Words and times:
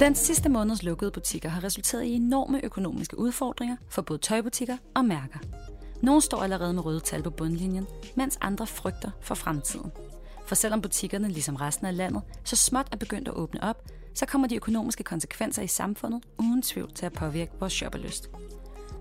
Den 0.00 0.14
sidste 0.14 0.48
måneds 0.48 0.82
lukkede 0.82 1.10
butikker 1.10 1.48
har 1.48 1.64
resulteret 1.64 2.04
i 2.04 2.12
enorme 2.12 2.64
økonomiske 2.64 3.18
udfordringer 3.18 3.76
for 3.90 4.02
både 4.02 4.18
tøjbutikker 4.18 4.76
og 4.94 5.04
mærker. 5.04 5.38
Nogle 6.02 6.22
står 6.22 6.42
allerede 6.42 6.72
med 6.72 6.84
røde 6.84 7.00
tal 7.00 7.22
på 7.22 7.30
bundlinjen, 7.30 7.86
mens 8.16 8.38
andre 8.40 8.66
frygter 8.66 9.10
for 9.20 9.34
fremtiden. 9.34 9.92
For 10.46 10.54
selvom 10.54 10.82
butikkerne, 10.82 11.28
ligesom 11.28 11.56
resten 11.56 11.86
af 11.86 11.96
landet, 11.96 12.22
så 12.44 12.56
småt 12.56 12.86
er 12.92 12.96
begyndt 12.96 13.28
at 13.28 13.34
åbne 13.34 13.62
op, 13.62 13.88
så 14.14 14.26
kommer 14.26 14.48
de 14.48 14.56
økonomiske 14.56 15.04
konsekvenser 15.04 15.62
i 15.62 15.66
samfundet 15.66 16.22
uden 16.38 16.62
tvivl 16.62 16.92
til 16.94 17.06
at 17.06 17.12
påvirke 17.12 17.52
vores 17.60 17.72
shopperlyst. 17.72 18.30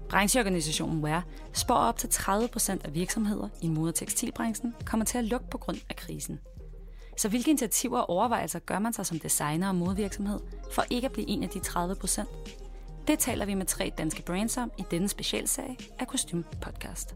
Brancheorganisationen 0.10 1.04
WEAR 1.04 1.26
spår 1.54 1.76
op 1.76 1.98
til 1.98 2.08
30% 2.08 2.72
af 2.86 2.94
virksomheder 2.94 3.50
i 3.62 3.68
mode- 3.68 3.90
og 3.90 3.96
tekstilbranchen 3.96 4.76
kommer 4.86 5.06
til 5.06 5.18
at 5.18 5.24
lukke 5.24 5.50
på 5.50 5.58
grund 5.58 5.78
af 5.90 5.96
krisen. 5.96 6.40
Så 7.18 7.30
hvilke 7.30 7.50
initiativer 7.50 8.00
og 8.00 8.10
overvejelser 8.10 8.60
gør 8.60 8.80
man 8.80 8.94
sig 8.94 9.06
som 9.06 9.20
designer 9.20 9.68
og 9.70 9.76
modevirksomhed 9.76 10.40
for 10.72 10.84
ikke 10.90 11.06
at 11.06 11.12
blive 11.12 11.28
en 11.30 11.44
af 11.44 11.50
de 11.50 11.60
30%? 11.60 12.26
Det 13.08 13.20
taler 13.20 13.46
vi 13.46 13.54
med 13.54 13.66
tre 13.66 13.92
danske 13.98 14.22
brands 14.22 14.58
om 14.58 14.72
i 14.80 14.84
denne 14.92 15.08
specialserie 15.08 15.78
af 16.00 16.08
Kostym 16.08 16.44
Podcast. 16.62 17.16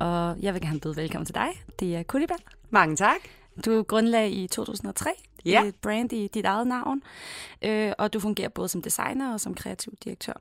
Og 0.00 0.36
jeg 0.42 0.54
vil 0.54 0.62
gerne 0.62 0.80
byde 0.80 0.96
velkommen 0.96 1.26
til 1.26 1.34
dig. 1.34 1.48
Det 1.80 1.96
er 1.96 2.02
Kulibal. 2.02 2.36
Mange 2.70 2.96
tak. 2.96 3.16
Du 3.64 3.82
grundlagde 3.82 4.30
i 4.30 4.46
2003 4.46 5.10
Ja. 5.44 5.64
et 5.64 5.74
brand 5.74 6.12
i 6.12 6.28
dit 6.34 6.44
eget 6.44 6.66
navn, 6.66 7.02
øh, 7.62 7.92
og 7.98 8.12
du 8.12 8.20
fungerer 8.20 8.48
både 8.48 8.68
som 8.68 8.82
designer 8.82 9.32
og 9.32 9.40
som 9.40 9.54
kreativ 9.54 9.92
direktør. 10.04 10.32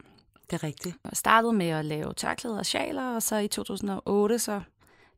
Det 0.50 0.54
er 0.54 0.64
rigtigt. 0.64 0.96
Og 1.04 1.18
startede 1.18 1.54
med 1.54 1.68
at 1.68 1.86
lave 1.86 2.14
tørklæder 2.14 2.58
og 2.58 2.66
sjaler, 2.66 3.16
og 3.16 3.24
så 3.24 3.38
i 3.38 3.48
2008 3.48 4.40
så 4.40 4.62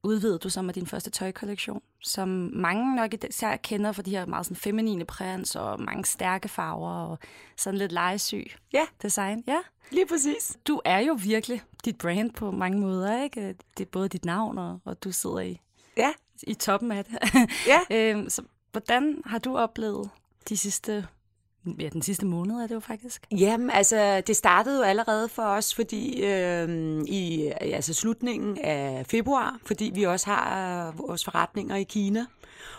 udvidede 0.03 0.39
du 0.39 0.49
så 0.49 0.61
med 0.61 0.73
din 0.73 0.87
første 0.87 1.09
tøjkollektion, 1.09 1.81
som 2.01 2.49
mange 2.53 2.95
nok 2.95 3.13
især 3.29 3.55
kender 3.55 3.91
for 3.91 4.01
de 4.01 4.11
her 4.11 4.25
meget 4.25 4.45
sådan 4.45 4.55
feminine 4.57 5.05
prints 5.05 5.55
og 5.55 5.81
mange 5.81 6.05
stærke 6.05 6.47
farver 6.49 6.91
og 6.91 7.19
sådan 7.57 7.77
lidt 7.77 7.91
legesyg 7.91 8.47
Ja. 8.73 8.85
design. 9.01 9.43
Ja. 9.47 9.57
Lige 9.91 10.05
præcis. 10.07 10.57
Du 10.67 10.81
er 10.85 10.99
jo 10.99 11.17
virkelig 11.23 11.61
dit 11.85 11.97
brand 11.97 12.31
på 12.31 12.51
mange 12.51 12.79
måder, 12.79 13.23
ikke? 13.23 13.55
Det 13.77 13.85
er 13.85 13.89
både 13.91 14.09
dit 14.09 14.25
navn, 14.25 14.57
og, 14.57 14.79
og 14.85 15.03
du 15.03 15.11
sidder 15.11 15.39
i, 15.39 15.61
Ja. 15.97 16.11
i 16.43 16.53
toppen 16.53 16.91
af 16.91 17.05
det. 17.05 17.17
Ja. 17.67 17.79
øhm, 18.15 18.29
så 18.29 18.41
hvordan 18.71 19.21
har 19.25 19.39
du 19.39 19.57
oplevet 19.57 20.09
de 20.49 20.57
sidste, 20.57 21.07
ja, 21.79 21.89
den 21.89 22.01
sidste 22.01 22.25
måned 22.25 22.55
er 22.55 22.67
det 22.67 22.75
jo 22.75 22.79
faktisk? 22.79 23.27
Jamen, 23.31 23.69
altså, 23.69 24.21
det 24.27 24.35
startede 24.35 24.77
jo 24.77 24.83
allerede 24.83 25.29
for 25.29 25.43
os, 25.43 25.75
fordi 25.75 26.23
øh, 26.25 27.01
i 27.07 27.51
altså, 27.61 27.93
slutningen 27.93 28.57
af 28.57 29.05
februar, 29.09 29.59
fordi 29.65 29.91
vi 29.95 30.03
også 30.03 30.29
har 30.29 30.87
øh, 30.87 30.99
vores 30.99 31.25
forretninger 31.25 31.75
i 31.75 31.83
Kina. 31.83 32.25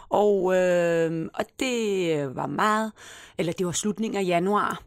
Og, 0.08 0.56
øh, 0.56 1.28
og 1.34 1.44
det 1.60 2.36
var 2.36 2.46
meget, 2.46 2.92
eller 3.38 3.52
det 3.52 3.66
var 3.66 3.72
slutningen 3.72 4.18
af 4.18 4.26
januar. 4.26 4.82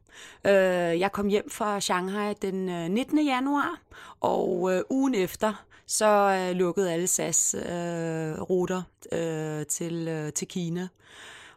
Øh, 0.46 1.00
jeg 1.00 1.12
kom 1.12 1.28
hjem 1.28 1.50
fra 1.50 1.80
Shanghai 1.80 2.34
den 2.42 2.70
øh, 2.70 2.90
19. 2.90 3.26
januar, 3.26 3.82
og 4.20 4.74
øh, 4.74 4.82
ugen 4.90 5.16
efter, 5.16 5.66
så 5.88 6.08
øh, 6.08 6.56
lukkede 6.56 6.94
alle 6.94 7.08
SAS-ruter 7.08 8.82
øh, 9.12 9.60
øh, 9.60 9.66
til, 9.66 10.08
øh, 10.08 10.34
til 10.34 10.48
Kina. 10.48 10.88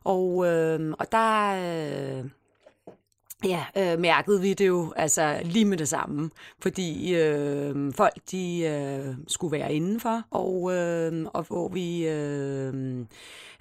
Og, 0.05 0.47
øh, 0.47 0.95
og 0.99 1.13
der... 1.13 1.55
Øh, 2.19 2.25
Ja, 3.45 3.65
øh, 3.77 3.99
mærkede 3.99 4.41
vi 4.41 4.55
det 4.55 4.67
jo 4.67 4.93
altså 4.97 5.41
lige 5.45 5.65
med 5.65 5.79
det 5.79 5.89
samme, 5.89 6.31
fordi 6.63 7.15
øh, 7.15 7.93
folk 7.93 8.15
de 8.31 8.61
øh, 8.61 9.15
skulle 9.29 9.59
være 9.59 9.75
indenfor, 9.75 10.23
og, 10.31 10.73
øh, 10.73 11.27
og 11.33 11.43
hvor 11.43 11.69
vi 11.69 12.09
øh, 12.09 13.05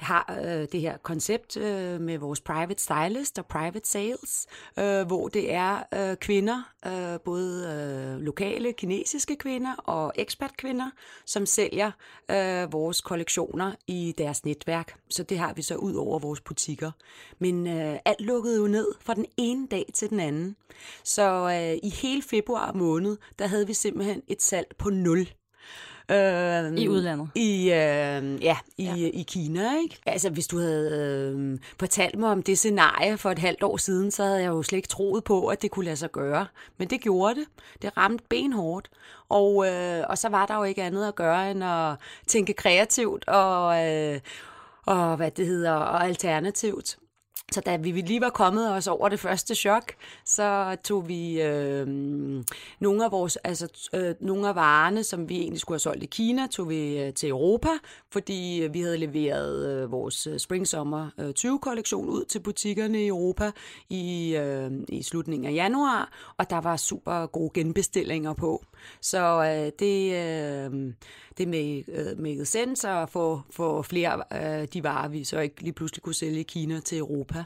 har 0.03 0.39
øh, 0.43 0.67
det 0.71 0.81
her 0.81 0.97
koncept 0.97 1.57
øh, 1.57 2.01
med 2.01 2.17
vores 2.17 2.41
private 2.41 2.83
stylist 2.83 3.39
og 3.39 3.45
private 3.45 3.89
sales, 3.89 4.47
øh, 4.79 5.07
hvor 5.07 5.27
det 5.27 5.53
er 5.53 5.83
øh, 5.93 6.17
kvinder, 6.17 6.63
øh, 6.85 7.19
både 7.19 7.67
øh, 7.69 8.21
lokale 8.21 8.73
kinesiske 8.73 9.35
kvinder 9.35 9.75
og 9.75 10.13
ekspertkvinder, 10.15 10.89
som 11.25 11.45
sælger 11.45 11.91
øh, 12.31 12.73
vores 12.73 13.01
kollektioner 13.01 13.71
i 13.87 14.13
deres 14.17 14.45
netværk. 14.45 14.95
Så 15.09 15.23
det 15.23 15.37
har 15.37 15.53
vi 15.53 15.61
så 15.61 15.75
ud 15.75 15.95
over 15.95 16.19
vores 16.19 16.41
butikker. 16.41 16.91
Men 17.39 17.67
øh, 17.67 17.99
alt 18.05 18.21
lukkede 18.21 18.57
jo 18.57 18.67
ned 18.67 18.87
fra 18.99 19.13
den 19.13 19.25
ene 19.37 19.67
dag 19.67 19.85
til 19.93 20.09
den 20.09 20.19
anden. 20.19 20.55
Så 21.03 21.49
øh, 21.49 21.79
i 21.83 21.89
hele 21.89 22.21
februar 22.21 22.71
måned, 22.71 23.17
der 23.39 23.47
havde 23.47 23.67
vi 23.67 23.73
simpelthen 23.73 24.21
et 24.27 24.41
salg 24.41 24.67
på 24.77 24.89
nul. 24.89 25.27
Øh, 26.11 26.77
I 26.77 26.87
udlandet? 26.87 27.29
I, 27.35 27.63
øh, 27.63 28.43
ja, 28.43 28.57
i, 28.77 28.83
ja. 28.83 29.09
i 29.13 29.25
Kina, 29.27 29.79
ikke? 29.83 29.97
Altså, 30.05 30.29
hvis 30.29 30.47
du 30.47 30.59
havde 30.59 30.91
øh, 31.35 31.59
fortalt 31.79 32.19
mig 32.19 32.29
om 32.29 32.43
det 32.43 32.57
scenarie 32.57 33.17
for 33.17 33.31
et 33.31 33.39
halvt 33.39 33.63
år 33.63 33.77
siden, 33.77 34.11
så 34.11 34.23
havde 34.23 34.41
jeg 34.41 34.47
jo 34.47 34.63
slet 34.63 34.77
ikke 34.77 34.87
troet 34.87 35.23
på, 35.23 35.47
at 35.47 35.61
det 35.61 35.71
kunne 35.71 35.85
lade 35.85 35.95
sig 35.95 36.11
gøre. 36.11 36.47
Men 36.77 36.89
det 36.89 37.01
gjorde 37.01 37.35
det. 37.35 37.45
Det 37.81 37.97
ramte 37.97 38.23
benhårdt. 38.29 38.89
Og, 39.29 39.67
øh, 39.67 40.03
og 40.09 40.17
så 40.17 40.29
var 40.29 40.45
der 40.45 40.57
jo 40.57 40.63
ikke 40.63 40.83
andet 40.83 41.07
at 41.07 41.15
gøre, 41.15 41.51
end 41.51 41.63
at 41.63 41.95
tænke 42.27 42.53
kreativt 42.53 43.27
og, 43.27 43.89
øh, 43.89 44.19
og 44.85 45.15
hvad 45.15 45.31
det 45.31 45.47
hedder, 45.47 45.71
og 45.71 46.05
alternativt. 46.05 46.97
Så 47.51 47.61
da 47.61 47.75
vi 47.77 47.91
lige 47.91 48.21
var 48.21 48.29
kommet 48.29 48.71
os 48.71 48.87
over 48.87 49.09
det 49.09 49.19
første 49.19 49.55
chok, 49.55 49.93
så 50.25 50.77
tog 50.83 51.07
vi 51.07 51.41
øh, 51.41 51.87
nogle 52.79 53.05
af 53.05 53.11
vores, 53.11 53.35
altså 53.35 53.89
øh, 53.93 54.15
nogle 54.19 54.47
af 54.47 54.55
varerne, 54.55 55.03
som 55.03 55.29
vi 55.29 55.37
egentlig 55.37 55.59
skulle 55.59 55.75
have 55.75 55.79
solgt 55.79 56.03
i 56.03 56.05
Kina, 56.05 56.47
tog 56.47 56.69
vi 56.69 56.99
øh, 56.99 57.13
til 57.13 57.29
Europa, 57.29 57.69
fordi 58.11 58.63
øh, 58.63 58.73
vi 58.73 58.81
havde 58.81 58.97
leveret 58.97 59.69
øh, 59.69 59.91
vores 59.91 60.27
øh, 60.27 60.39
spring-sommer 60.39 61.09
øh, 61.19 61.33
20 61.33 61.59
kollektion 61.59 62.09
ud 62.09 62.25
til 62.25 62.39
butikkerne 62.39 63.03
i 63.03 63.07
Europa 63.07 63.51
i, 63.89 64.35
øh, 64.35 64.71
i 64.89 65.03
slutningen 65.03 65.49
af 65.49 65.53
januar, 65.53 66.33
og 66.37 66.49
der 66.49 66.61
var 66.61 66.77
super 66.77 67.25
gode 67.25 67.51
genbestillinger 67.53 68.33
på. 68.33 68.63
Så 69.01 69.43
øh, 69.43 69.71
det, 69.79 70.13
øh, 70.13 70.93
det 71.37 71.47
med, 71.47 71.83
øh, 71.87 72.19
med 72.19 72.45
sense 72.45 72.89
at 72.89 73.09
få, 73.09 73.41
få 73.51 73.81
flere 73.81 74.33
af 74.33 74.61
øh, 74.61 74.67
de 74.73 74.83
varer, 74.83 75.07
vi 75.07 75.23
så 75.23 75.39
ikke 75.39 75.61
lige 75.61 75.73
pludselig 75.73 76.03
kunne 76.03 76.15
sælge 76.15 76.39
i 76.39 76.43
Kina 76.43 76.79
til 76.79 76.97
Europa. 76.97 77.42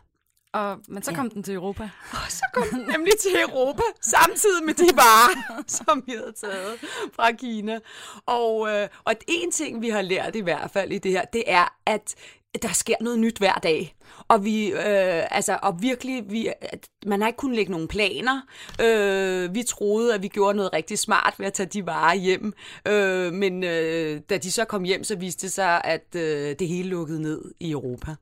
Og, 0.53 0.79
men 0.87 1.03
så 1.03 1.13
kom 1.13 1.29
den 1.29 1.43
til 1.43 1.53
Europa. 1.53 1.83
Og 2.11 2.31
så 2.31 2.45
kom 2.53 2.67
den 2.71 2.79
nemlig 2.79 3.13
til 3.21 3.31
Europa, 3.49 3.83
samtidig 4.01 4.63
med 4.65 4.73
de 4.73 4.89
varer, 4.95 5.63
som 5.77 6.03
vi 6.05 6.11
havde 6.11 6.33
taget 6.41 6.79
fra 7.13 7.31
Kina. 7.31 7.79
Og, 8.25 8.69
øh, 8.69 8.87
og 9.03 9.13
en 9.27 9.51
ting, 9.51 9.81
vi 9.81 9.89
har 9.89 10.01
lært 10.01 10.35
i 10.35 10.41
hvert 10.41 10.71
fald 10.71 10.91
i 10.91 10.97
det 10.97 11.11
her, 11.11 11.25
det 11.25 11.43
er, 11.47 11.77
at 11.85 12.15
der 12.61 12.73
sker 12.73 12.95
noget 13.01 13.19
nyt 13.19 13.37
hver 13.37 13.53
dag. 13.53 13.95
Og 14.27 14.45
vi, 14.45 14.67
øh, 14.67 15.35
altså, 15.35 15.59
og 15.61 15.81
virkelig, 15.81 16.31
vi, 16.31 16.49
at 16.61 16.89
man 17.05 17.21
har 17.21 17.27
ikke 17.27 17.37
kunnet 17.37 17.55
lægge 17.55 17.71
nogen 17.71 17.87
planer. 17.87 18.41
Øh, 18.81 19.55
vi 19.55 19.63
troede, 19.63 20.13
at 20.13 20.21
vi 20.21 20.27
gjorde 20.27 20.55
noget 20.55 20.73
rigtig 20.73 20.99
smart 20.99 21.35
ved 21.37 21.45
at 21.45 21.53
tage 21.53 21.69
de 21.69 21.85
varer 21.85 22.15
hjem. 22.15 22.53
Øh, 22.88 23.33
men 23.33 23.63
øh, 23.63 24.21
da 24.29 24.38
de 24.38 24.51
så 24.51 24.65
kom 24.65 24.83
hjem, 24.83 25.03
så 25.03 25.15
viste 25.15 25.47
det 25.47 25.53
sig, 25.53 25.81
at 25.83 26.15
øh, 26.15 26.55
det 26.59 26.67
hele 26.67 26.89
lukkede 26.89 27.21
ned 27.21 27.41
i 27.59 27.71
Europa. 27.71 28.15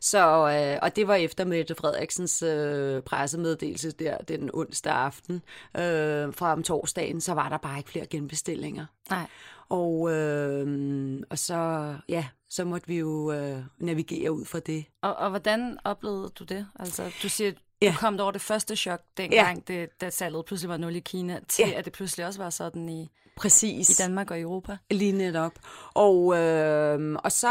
Så, 0.00 0.48
øh, 0.48 0.78
og 0.82 0.96
det 0.96 1.08
var 1.08 1.14
efter 1.14 1.44
Mette 1.44 1.74
Frederiksens 1.74 2.42
øh, 2.42 3.02
pressemeddelelse 3.02 3.90
der 3.90 4.18
den 4.18 4.50
onsdag 4.54 4.92
aften. 4.92 5.42
Øh, 5.76 6.34
fra 6.34 6.52
om 6.52 6.62
torsdagen, 6.62 7.20
så 7.20 7.32
var 7.34 7.48
der 7.48 7.58
bare 7.58 7.78
ikke 7.78 7.90
flere 7.90 8.06
genbestillinger. 8.06 8.86
Nej. 9.10 9.26
Og, 9.68 10.12
øh, 10.12 11.22
og 11.30 11.38
så, 11.38 11.94
ja, 12.08 12.26
så 12.48 12.64
måtte 12.64 12.88
vi 12.88 12.98
jo 12.98 13.32
øh, 13.32 13.58
navigere 13.78 14.32
ud 14.32 14.44
fra 14.44 14.58
det. 14.58 14.84
Og, 15.02 15.16
og 15.16 15.30
hvordan 15.30 15.78
oplevede 15.84 16.28
du 16.28 16.44
det? 16.44 16.66
Altså, 16.78 17.02
du 17.22 17.28
siger, 17.28 17.52
du 17.82 17.86
Ja. 17.86 17.94
kom 17.98 18.20
over 18.20 18.30
det 18.30 18.40
første 18.40 18.76
chok, 18.76 19.00
dengang 19.16 19.64
ja. 19.68 19.74
det, 19.74 19.88
da 20.00 20.10
salget 20.10 20.44
pludselig 20.44 20.68
var 20.68 20.76
0 20.76 20.96
i 20.96 21.00
Kina, 21.00 21.40
til 21.48 21.68
Ja. 21.68 21.78
at 21.78 21.84
det 21.84 21.92
pludselig 21.92 22.26
også 22.26 22.42
var 22.42 22.50
sådan 22.50 22.88
i, 22.88 23.08
Præcis. 23.36 23.90
i 23.90 24.02
Danmark 24.02 24.30
og 24.30 24.40
Europa. 24.40 24.76
Lige 24.90 25.12
netop. 25.12 25.52
Og, 25.94 26.36
øh, 26.38 27.16
og 27.24 27.32
så 27.32 27.48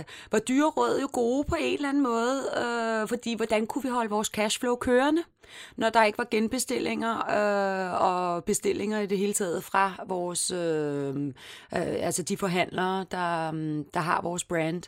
øh, 0.00 0.04
var 0.32 0.38
dyreråd 0.38 1.00
jo 1.00 1.08
gode 1.12 1.44
på 1.44 1.56
en 1.60 1.74
eller 1.74 1.88
anden 1.88 2.02
måde, 2.02 2.42
øh, 3.02 3.08
fordi 3.08 3.34
hvordan 3.34 3.66
kunne 3.66 3.82
vi 3.82 3.88
holde 3.88 4.10
vores 4.10 4.28
cashflow 4.28 4.76
kørende? 4.76 5.22
Når 5.76 5.90
der 5.90 6.04
ikke 6.04 6.18
var 6.18 6.28
genbestillinger 6.30 7.16
øh, 7.18 8.02
og 8.02 8.44
bestillinger 8.44 9.00
i 9.00 9.06
det 9.06 9.18
hele 9.18 9.32
taget 9.32 9.64
fra 9.64 10.04
vores, 10.06 10.50
øh, 10.50 11.26
øh, 11.26 11.32
altså 11.72 12.22
de 12.22 12.36
forhandlere, 12.36 13.06
der, 13.10 13.50
mm, 13.50 13.84
der 13.94 14.00
har 14.00 14.22
vores 14.22 14.44
brand 14.44 14.82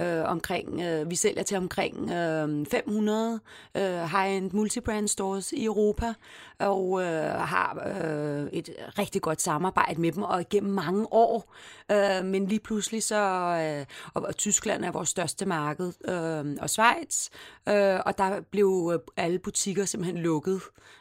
øh, 0.00 0.22
omkring, 0.24 0.80
øh, 0.80 1.10
vi 1.10 1.16
sælger 1.16 1.42
til 1.42 1.56
omkring 1.56 2.10
øh, 2.10 2.66
500 2.70 3.40
øh, 3.76 3.82
high-end 3.82 4.50
multibrand 4.52 5.08
stores 5.08 5.52
i 5.52 5.64
Europa, 5.64 6.14
og 6.58 7.02
øh, 7.02 7.30
har 7.30 7.82
øh, 7.86 8.46
et 8.52 8.70
rigtig 8.98 9.22
godt 9.22 9.42
samarbejde 9.42 10.00
med 10.00 10.12
dem, 10.12 10.22
og 10.22 10.40
igennem 10.40 10.72
mange 10.72 11.06
år, 11.12 11.54
øh, 11.92 12.24
men 12.24 12.46
lige 12.46 12.60
pludselig 12.60 13.02
så, 13.02 13.16
øh, 13.16 13.86
og, 14.14 14.22
og 14.22 14.36
Tyskland 14.36 14.84
er 14.84 14.90
vores 14.90 15.08
største 15.08 15.46
marked, 15.46 15.92
øh, 16.08 16.56
og 16.60 16.70
Schweiz, 16.70 17.28
øh, 17.68 18.00
og 18.06 18.18
der 18.18 18.40
blev 18.40 19.02
alle 19.16 19.38
butikker 19.38 19.84
simpelthen 19.84 20.05
lukket. 20.12 20.60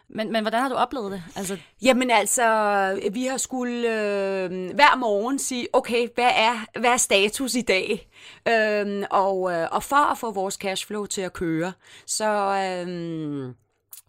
Men, 0.10 0.32
men 0.32 0.44
hvordan 0.44 0.62
har 0.62 0.70
du 0.70 0.76
oplevet 0.76 1.12
det? 1.12 1.24
Altså... 1.36 1.58
Jamen 1.82 2.12
altså, 2.12 3.10
vi 3.12 3.26
har 3.26 3.38
skulle 3.38 3.78
øh, 3.78 4.50
hver 4.76 4.96
morgen 4.96 5.40
sige, 5.40 5.68
okay, 5.74 6.08
hvad 6.16 6.32
er, 6.36 6.80
hvad 6.80 6.90
er 6.90 6.98
status 6.98 7.56
i 7.56 7.62
dag? 7.62 8.10
Øh, 8.48 9.04
og, 9.12 9.52
øh, 9.52 9.68
og 9.72 9.84
for 9.84 10.12
at 10.12 10.18
få 10.18 10.32
vores 10.32 10.56
cashflow 10.56 11.06
til 11.06 11.22
at 11.22 11.34
køre, 11.34 11.74
så... 12.06 12.26
Øh, 12.88 13.54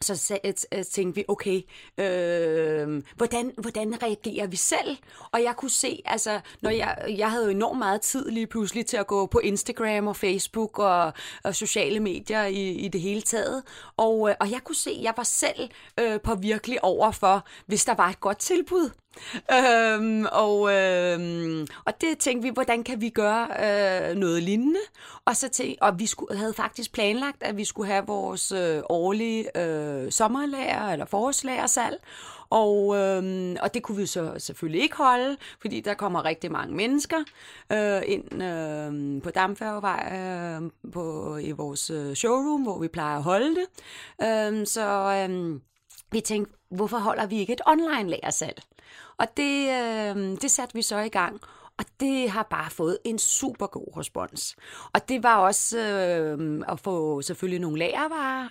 så 0.01 0.39
øh, 0.45 0.53
øh, 0.73 0.85
tænkte 0.85 1.15
vi, 1.15 1.25
okay, 1.29 1.63
øh, 1.99 3.03
hvordan, 3.17 3.53
hvordan 3.59 4.03
reagerer 4.03 4.47
vi 4.47 4.57
selv? 4.57 4.97
Og 5.33 5.43
jeg 5.43 5.55
kunne 5.57 5.71
se, 5.71 6.03
altså, 6.05 6.41
når 6.63 6.71
jeg, 6.71 7.15
jeg 7.19 7.31
havde 7.31 7.45
jo 7.45 7.51
enormt 7.51 7.79
meget 7.79 8.01
tid 8.01 8.31
lige 8.31 8.47
pludselig 8.47 8.87
til 8.87 8.97
at 8.97 9.07
gå 9.07 9.27
på 9.27 9.39
Instagram 9.39 10.07
og 10.07 10.17
Facebook 10.17 10.79
og, 10.79 11.13
og 11.45 11.55
sociale 11.55 12.01
medier 12.01 12.45
i, 12.45 12.71
i 12.71 12.89
det 12.89 13.01
hele 13.01 13.23
taget. 13.23 13.63
Og, 13.97 14.29
øh, 14.31 14.35
og 14.41 14.51
jeg 14.51 14.61
kunne 14.65 14.77
se, 14.77 14.91
at 14.91 15.03
jeg 15.03 15.13
var 15.17 15.23
selv 15.23 15.71
øh, 16.01 16.21
på 16.21 16.35
virkelig 16.35 16.85
over 16.85 17.11
for, 17.11 17.47
hvis 17.67 17.85
der 17.85 17.95
var 17.95 18.09
et 18.09 18.21
godt 18.21 18.39
tilbud 18.39 18.91
øhm, 19.53 20.27
og, 20.33 20.73
øhm, 20.73 21.67
og 21.85 22.01
det 22.01 22.19
tænkte 22.19 22.49
vi, 22.49 22.53
hvordan 22.55 22.85
kan 22.85 23.01
vi 23.01 23.09
gøre 23.09 23.49
øh, 24.11 24.17
noget 24.17 24.43
lignende? 24.43 24.81
Og, 25.25 25.37
så 25.37 25.49
tænkte, 25.49 25.83
og 25.83 25.99
vi 25.99 26.07
skulle, 26.07 26.39
havde 26.39 26.55
faktisk 26.55 26.93
planlagt, 26.93 27.43
at 27.43 27.57
vi 27.57 27.65
skulle 27.65 27.93
have 27.93 28.07
vores 28.07 28.53
øh, 28.53 28.83
årlige 28.89 29.61
øh, 29.61 30.13
sommerlager 30.13 30.93
eller 30.93 31.05
forårslagersalg. 31.05 32.01
Og, 32.51 32.97
øhm, 32.97 33.57
og 33.63 33.75
det 33.75 33.83
kunne 33.83 33.97
vi 33.97 34.07
så 34.07 34.35
selvfølgelig 34.39 34.83
ikke 34.83 34.97
holde, 34.97 35.37
fordi 35.61 35.81
der 35.81 35.95
kommer 35.95 36.25
rigtig 36.25 36.53
mange 36.53 36.77
mennesker 36.77 37.17
øh, 37.73 38.03
ind 38.07 38.43
øh, 38.43 39.23
på 39.23 39.31
Damfærgevej 39.31 40.13
øh, 40.19 40.71
på, 40.93 41.37
i 41.37 41.51
vores 41.51 41.91
øh, 41.91 42.15
showroom, 42.15 42.63
hvor 42.63 42.79
vi 42.79 42.89
plejer 42.89 43.17
at 43.17 43.23
holde 43.23 43.55
det. 43.55 43.67
Øh, 44.23 44.67
så 44.67 45.27
øh, 45.31 45.61
vi 46.13 46.21
tænkte, 46.21 46.55
hvorfor 46.71 46.99
holder 46.99 47.27
vi 47.27 47.39
ikke 47.39 47.53
et 47.53 47.61
online 47.67 48.11
lagersalg? 48.11 48.63
Og 49.17 49.27
det, 49.37 49.69
øh, 49.69 50.17
det 50.43 50.51
satte 50.51 50.75
vi 50.75 50.83
så 50.83 50.99
i 50.99 51.09
gang. 51.09 51.41
Og 51.79 51.85
det 52.01 52.31
har 52.31 52.43
bare 52.51 52.71
fået 52.71 52.99
en 53.05 53.19
super 53.19 53.67
god 53.67 53.97
respons. 53.97 54.57
Og 54.93 55.09
det 55.09 55.23
var 55.23 55.37
også 55.37 55.79
øh, 55.79 56.63
at 56.69 56.81
få 56.81 57.23
selvfølgelig 57.23 57.61
nogle 57.61 57.79
lagervarer 57.79 58.49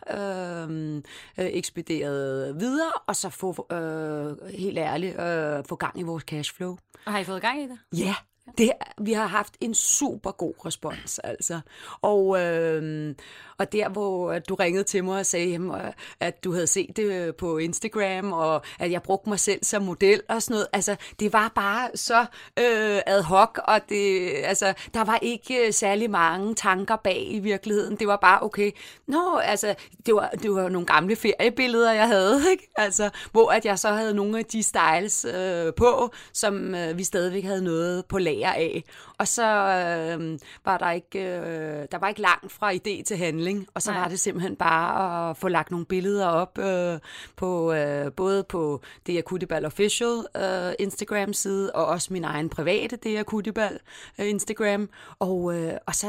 øh, 0.64 0.96
øh, 0.96 1.02
ekspederet 1.38 2.60
videre, 2.60 2.92
og 3.08 3.16
så 3.16 3.30
få, 3.30 3.68
øh, 3.72 4.50
helt 4.50 4.78
ærligt, 4.78 5.20
øh, 5.20 5.64
få 5.70 5.76
gang 5.76 6.00
i 6.00 6.04
vores 6.04 6.24
cashflow. 6.24 6.78
Og 7.06 7.12
har 7.12 7.20
I 7.20 7.24
fået 7.24 7.42
gang 7.42 7.62
i 7.62 7.68
det? 7.68 7.80
Ja, 7.98 8.16
det, 8.58 8.72
vi 8.98 9.14
har 9.14 9.28
haft 9.28 9.54
en 9.62 9.74
super 9.74 10.32
god 10.32 10.54
respons, 10.66 11.20
altså. 11.20 11.60
Og, 12.02 12.42
øh, 12.42 13.16
og 13.58 13.72
der, 13.72 13.90
hvor 13.90 14.40
du 14.40 14.56
ringede 14.56 14.84
til 14.84 15.04
mig 15.04 15.20
og 15.20 15.26
sagde, 15.26 15.56
øh, 15.56 15.94
at 16.20 16.44
du 16.44 16.54
havde 16.54 16.68
set 16.68 16.98
det 16.98 17.04
øh, 17.04 17.34
på 17.34 17.58
Instagram, 17.58 18.34
og 18.34 18.62
at 18.80 18.92
jeg 18.92 19.04
brugte 19.04 19.30
mig 19.30 19.40
selv 19.40 19.64
som 19.64 19.84
model 19.84 20.22
og 20.30 20.42
sådan 20.42 20.54
noget, 20.54 20.68
altså, 20.74 20.96
det 21.20 21.34
var 21.34 21.52
bare 21.56 21.90
så 21.96 22.20
øh, 22.60 23.02
ad 23.06 23.22
hoc, 23.22 23.58
og 23.58 23.80
det, 23.90 24.32
altså, 24.44 24.74
der 24.94 25.04
var 25.04 25.20
ikke 25.22 25.68
øh, 25.68 25.74
særlig 25.74 26.10
mange 26.10 26.56
tanker 26.56 26.96
bag 26.96 27.28
i 27.32 27.40
virkeligheden. 27.40 27.96
Det 27.96 28.08
var 28.08 28.18
bare, 28.18 28.44
okay, 28.44 28.72
nå, 29.08 29.38
altså, 29.38 29.76
det 30.06 30.16
var, 30.16 30.30
det 30.30 30.52
var 30.52 30.70
nogle 30.70 30.86
gamle 30.86 31.16
feriebilleder, 31.16 31.94
jeg 31.94 32.08
havde, 32.08 32.42
ikke? 32.52 32.68
Altså, 32.76 33.10
hvor 33.32 33.52
at 33.52 33.66
jeg 33.66 33.80
så 33.80 33.90
havde 33.90 34.14
nogle 34.14 34.40
af 34.40 34.46
de 34.46 34.64
styles 34.64 35.26
øh, 35.26 35.74
på, 35.74 36.12
som 36.34 36.76
øh, 36.76 36.98
vi 36.98 37.04
stadigvæk 37.04 37.44
havde 37.44 37.64
noget 37.64 38.06
på 38.06 38.18
lager 38.36 38.54
af. 38.54 38.84
Og 39.18 39.28
så 39.28 39.44
øh, 39.44 40.40
var 40.66 40.78
der 40.78 40.92
ikke, 40.92 41.20
øh, 41.20 41.88
der 41.92 41.98
var 41.98 42.08
ikke 42.08 42.22
langt 42.22 42.52
fra 42.52 42.74
idé 42.74 43.04
til 43.04 43.18
handling, 43.18 43.68
og 43.74 43.82
så 43.82 43.92
Nej. 43.92 44.02
var 44.02 44.08
det 44.08 44.20
simpelthen 44.20 44.56
bare 44.56 45.30
at 45.30 45.38
få 45.38 45.48
lagt 45.48 45.72
nogle 45.72 45.86
billeder 45.86 46.28
op 46.28 46.58
øh, 46.58 47.00
på 47.36 47.74
øh, 47.74 48.12
både 48.12 48.44
på 48.44 48.82
det 49.08 49.18
Akutibal 49.18 49.66
Official 49.66 50.26
øh, 50.38 50.74
Instagram 50.80 51.34
side 51.34 51.72
og 51.72 51.86
også 51.86 52.14
min 52.14 52.24
egen 52.24 52.50
private 52.50 52.96
det 52.96 53.18
Akutibal 53.18 53.80
øh, 54.20 54.30
Instagram, 54.30 54.90
og 55.20 55.56
øh, 55.56 55.74
og 55.86 55.96
så 55.96 56.08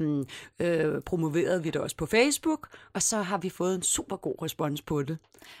øh, 0.00 0.24
øh, 0.60 1.02
promoverede 1.02 1.62
vi 1.62 1.70
det 1.70 1.80
også 1.80 1.96
på 1.96 2.06
Facebook, 2.06 2.68
og 2.94 3.02
så 3.02 3.16
har 3.22 3.38
vi 3.38 3.50
fået 3.50 3.74
en 3.74 3.82
super 3.82 4.16
god 4.16 4.34
respons 4.42 4.82
på 4.82 5.02
det. 5.02 5.18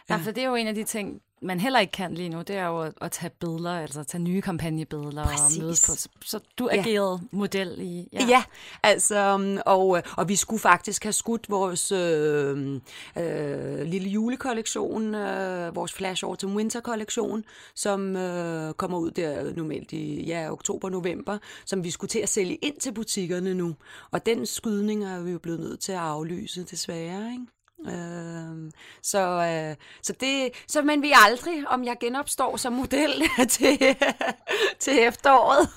Ja, 0.08 0.14
ja 0.14 0.20
for 0.20 0.30
det 0.30 0.42
er 0.42 0.48
jo 0.48 0.54
en 0.54 0.66
af 0.66 0.74
de 0.74 0.84
ting, 0.84 1.20
man 1.42 1.60
heller 1.60 1.80
ikke 1.80 1.92
kan 1.92 2.14
lige 2.14 2.28
nu, 2.28 2.38
det 2.38 2.56
er 2.56 2.66
jo 2.66 2.80
at, 2.80 2.92
at 3.00 3.12
tage 3.12 3.30
billeder, 3.30 3.78
altså 3.78 4.04
tage 4.04 4.22
nye 4.22 4.40
kampagnebilleder 4.40 5.24
Præcis. 5.24 5.56
og 5.58 5.62
mødes 5.62 5.86
på. 5.86 5.92
Så, 6.24 6.40
du 6.58 6.68
agerede 6.72 7.20
ja. 7.22 7.36
model 7.36 7.76
i... 7.80 8.08
Ja, 8.12 8.24
ja 8.24 8.44
altså, 8.82 9.34
um, 9.34 9.58
og, 9.66 10.02
og 10.16 10.28
vi 10.28 10.36
skulle 10.36 10.60
faktisk 10.60 11.02
have 11.04 11.12
skudt 11.12 11.50
vores 11.50 11.92
øh, 11.92 12.80
øh, 13.18 13.80
lille 13.80 14.08
julekollektion, 14.08 15.14
øh, 15.14 15.76
vores 15.76 15.92
Flash 15.92 16.24
Autumn 16.24 16.56
Winter 16.56 16.80
kollektion, 16.80 17.44
som 17.74 18.16
øh, 18.16 18.74
kommer 18.74 18.98
ud 18.98 19.10
der 19.10 19.54
normalt 19.56 19.92
i 19.92 20.24
ja, 20.26 20.52
oktober-november, 20.52 21.38
som 21.64 21.84
vi 21.84 21.90
skulle 21.90 22.08
til 22.08 22.18
at 22.18 22.28
sælge 22.28 22.54
ind 22.54 22.76
til 22.80 22.92
butikkerne 22.92 23.54
nu. 23.54 23.74
Og 24.10 24.26
den 24.26 24.46
skydning 24.46 25.04
er 25.04 25.20
vi 25.20 25.30
jo 25.30 25.38
blevet 25.38 25.60
nødt 25.60 25.80
til 25.80 25.92
at 25.92 25.98
aflyse, 25.98 26.64
desværre, 26.64 27.32
ikke? 27.32 27.46
Øh, 27.80 28.72
så, 29.02 29.18
øh, 29.18 29.76
så 30.02 30.12
det, 30.20 30.50
så 30.68 30.82
men 30.82 31.02
vi 31.02 31.12
aldrig, 31.26 31.68
om 31.68 31.84
jeg 31.84 31.96
genopstår 32.00 32.56
som 32.56 32.72
model 32.72 33.22
til, 33.48 33.96
til 34.78 34.98
efteråret. 34.98 35.68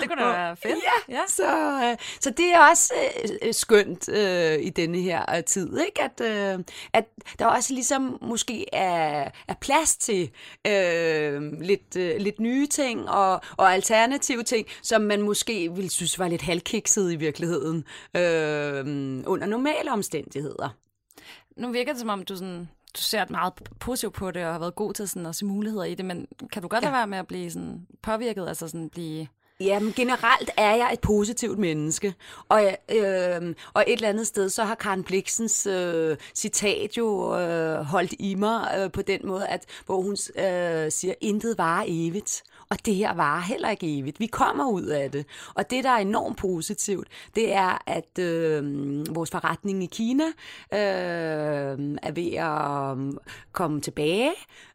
Det 0.00 0.08
kunne 0.08 0.22
da 0.22 0.28
være 0.28 0.56
fedt. 0.56 0.78
Ja, 1.08 1.14
ja. 1.14 1.22
Så, 1.28 1.80
øh, 1.84 1.96
så 2.20 2.30
det 2.30 2.54
er 2.54 2.68
også 2.70 2.94
øh, 3.42 3.54
skønt 3.54 4.08
øh, 4.08 4.58
i 4.60 4.70
denne 4.70 4.98
her 4.98 5.40
tid, 5.40 5.78
ikke? 5.78 6.02
At, 6.02 6.20
øh, 6.20 6.64
at 6.92 7.04
der 7.38 7.46
også 7.46 7.74
ligesom 7.74 8.18
måske 8.22 8.74
er, 8.74 9.30
er 9.48 9.54
plads 9.60 9.96
til 9.96 10.30
øh, 10.66 11.42
lidt, 11.60 11.96
øh, 11.96 12.16
lidt 12.18 12.40
nye 12.40 12.66
ting 12.66 13.08
og, 13.10 13.40
og 13.56 13.74
alternative 13.74 14.42
ting, 14.42 14.66
som 14.82 15.02
man 15.02 15.22
måske 15.22 15.72
ville 15.74 15.90
synes 15.90 16.18
var 16.18 16.28
lidt 16.28 16.42
halvkikset 16.42 17.12
i 17.12 17.16
virkeligheden 17.16 17.84
øh, 18.16 18.84
under 19.26 19.46
normale 19.46 19.92
omstændigheder 19.92 20.83
nu 21.56 21.72
virker 21.72 21.92
det 21.92 22.00
som 22.00 22.08
om, 22.08 22.24
du, 22.24 22.36
sådan, 22.36 22.68
du 22.96 23.00
ser 23.00 23.24
meget 23.30 23.52
positivt 23.80 24.14
på 24.14 24.30
det, 24.30 24.46
og 24.46 24.52
har 24.52 24.58
været 24.58 24.74
god 24.74 24.94
til 24.94 25.08
sådan, 25.08 25.26
at 25.26 25.34
se 25.34 25.44
muligheder 25.44 25.84
i 25.84 25.94
det, 25.94 26.04
men 26.04 26.26
kan 26.52 26.62
du 26.62 26.68
godt 26.68 26.82
ja. 26.82 26.88
lade 26.88 26.96
være 26.96 27.06
med 27.06 27.18
at 27.18 27.26
blive 27.26 27.50
sådan 27.50 27.86
påvirket, 28.02 28.48
altså 28.48 28.68
sådan 28.68 28.88
blive... 28.88 29.26
Jamen 29.60 29.92
generelt 29.92 30.50
er 30.56 30.74
jeg 30.74 30.90
et 30.92 31.00
positivt 31.00 31.58
menneske, 31.58 32.14
og, 32.48 32.62
øh, 32.88 33.54
og 33.74 33.84
et 33.86 33.92
eller 33.92 34.08
andet 34.08 34.26
sted, 34.26 34.48
så 34.48 34.64
har 34.64 34.74
Karen 34.74 35.04
Bliksens 35.04 35.66
øh, 35.66 36.16
citat 36.34 36.96
jo 36.96 37.38
øh, 37.38 37.76
holdt 37.76 38.14
i 38.18 38.34
mig 38.34 38.74
øh, 38.78 38.92
på 38.92 39.02
den 39.02 39.20
måde, 39.24 39.46
at 39.46 39.64
hvor 39.86 40.00
hun 40.00 40.12
øh, 40.12 40.92
siger, 40.92 41.14
intet 41.20 41.58
varer 41.58 41.84
evigt. 41.88 42.42
Og 42.74 42.86
det 42.86 42.94
her 42.94 43.14
varer 43.14 43.40
heller 43.40 43.70
ikke 43.70 43.98
evigt. 43.98 44.20
Vi 44.20 44.26
kommer 44.26 44.70
ud 44.70 44.82
af 44.82 45.10
det. 45.10 45.26
Og 45.54 45.70
det, 45.70 45.84
der 45.84 45.90
er 45.90 45.98
enormt 45.98 46.36
positivt, 46.38 47.08
det 47.34 47.52
er, 47.52 47.82
at 47.86 48.18
øh, 48.18 48.64
vores 49.14 49.30
forretning 49.30 49.82
i 49.82 49.86
Kina 49.86 50.24
øh, 50.72 51.96
er 52.02 52.12
ved 52.12 52.32
at 52.32 52.90
øhm, 52.90 53.18
komme 53.52 53.80
tilbage. 53.80 54.32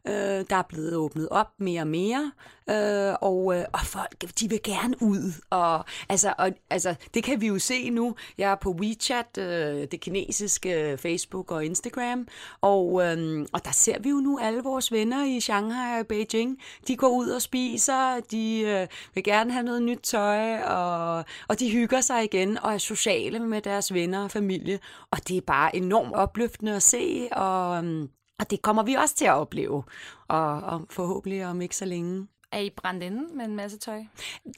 Øh, 0.08 0.44
der 0.50 0.56
er 0.56 0.62
blevet 0.68 0.96
åbnet 0.96 1.28
op 1.28 1.48
mere 1.58 1.80
og 1.80 1.86
mere. 1.86 2.32
Øh, 2.70 3.14
og, 3.20 3.56
øh, 3.56 3.64
og 3.72 3.80
folk, 3.80 4.40
de 4.40 4.48
vil 4.48 4.60
gerne 4.64 4.94
ud. 5.00 5.32
Og, 5.50 5.84
altså, 6.08 6.34
og, 6.38 6.50
altså, 6.70 6.94
det 7.14 7.24
kan 7.24 7.40
vi 7.40 7.46
jo 7.46 7.58
se 7.58 7.90
nu. 7.90 8.14
Jeg 8.38 8.50
er 8.50 8.54
på 8.54 8.70
WeChat, 8.70 9.38
øh, 9.38 9.86
det 9.90 10.00
kinesiske 10.00 10.90
øh, 10.90 10.98
Facebook 10.98 11.50
og 11.50 11.64
Instagram, 11.64 12.28
og, 12.60 13.02
øh, 13.04 13.46
og 13.52 13.64
der 13.64 13.72
ser 13.72 13.98
vi 13.98 14.08
jo 14.08 14.16
nu 14.16 14.38
alle 14.38 14.62
vores 14.62 14.92
venner 14.92 15.24
i 15.24 15.40
Shanghai 15.40 16.00
og 16.00 16.06
Beijing. 16.06 16.58
De 16.88 16.96
går 16.96 17.08
ud 17.08 17.28
og 17.28 17.42
spiser, 17.42 17.89
de 18.30 18.60
øh, 18.60 18.86
vil 19.14 19.24
gerne 19.24 19.52
have 19.52 19.62
noget 19.62 19.82
nyt 19.82 20.00
tøj, 20.02 20.58
og, 20.62 21.24
og 21.48 21.60
de 21.60 21.70
hygger 21.70 22.00
sig 22.00 22.24
igen 22.24 22.58
og 22.58 22.74
er 22.74 22.78
sociale 22.78 23.38
med 23.38 23.62
deres 23.62 23.94
venner 23.94 24.24
og 24.24 24.30
familie. 24.30 24.78
Og 25.10 25.28
det 25.28 25.36
er 25.36 25.40
bare 25.40 25.76
enormt 25.76 26.14
opløftende 26.14 26.76
at 26.76 26.82
se, 26.82 27.28
og, 27.32 27.70
og 28.38 28.50
det 28.50 28.62
kommer 28.62 28.82
vi 28.82 28.94
også 28.94 29.14
til 29.14 29.24
at 29.24 29.34
opleve, 29.34 29.82
og, 30.28 30.60
og 30.60 30.86
forhåbentlig 30.90 31.46
om 31.46 31.60
ikke 31.60 31.76
så 31.76 31.84
længe. 31.84 32.26
Er 32.52 32.58
I 32.58 32.70
brændt 32.76 33.02
inde 33.02 33.36
med 33.36 33.44
en 33.44 33.56
masse 33.56 33.78
tøj? 33.78 34.00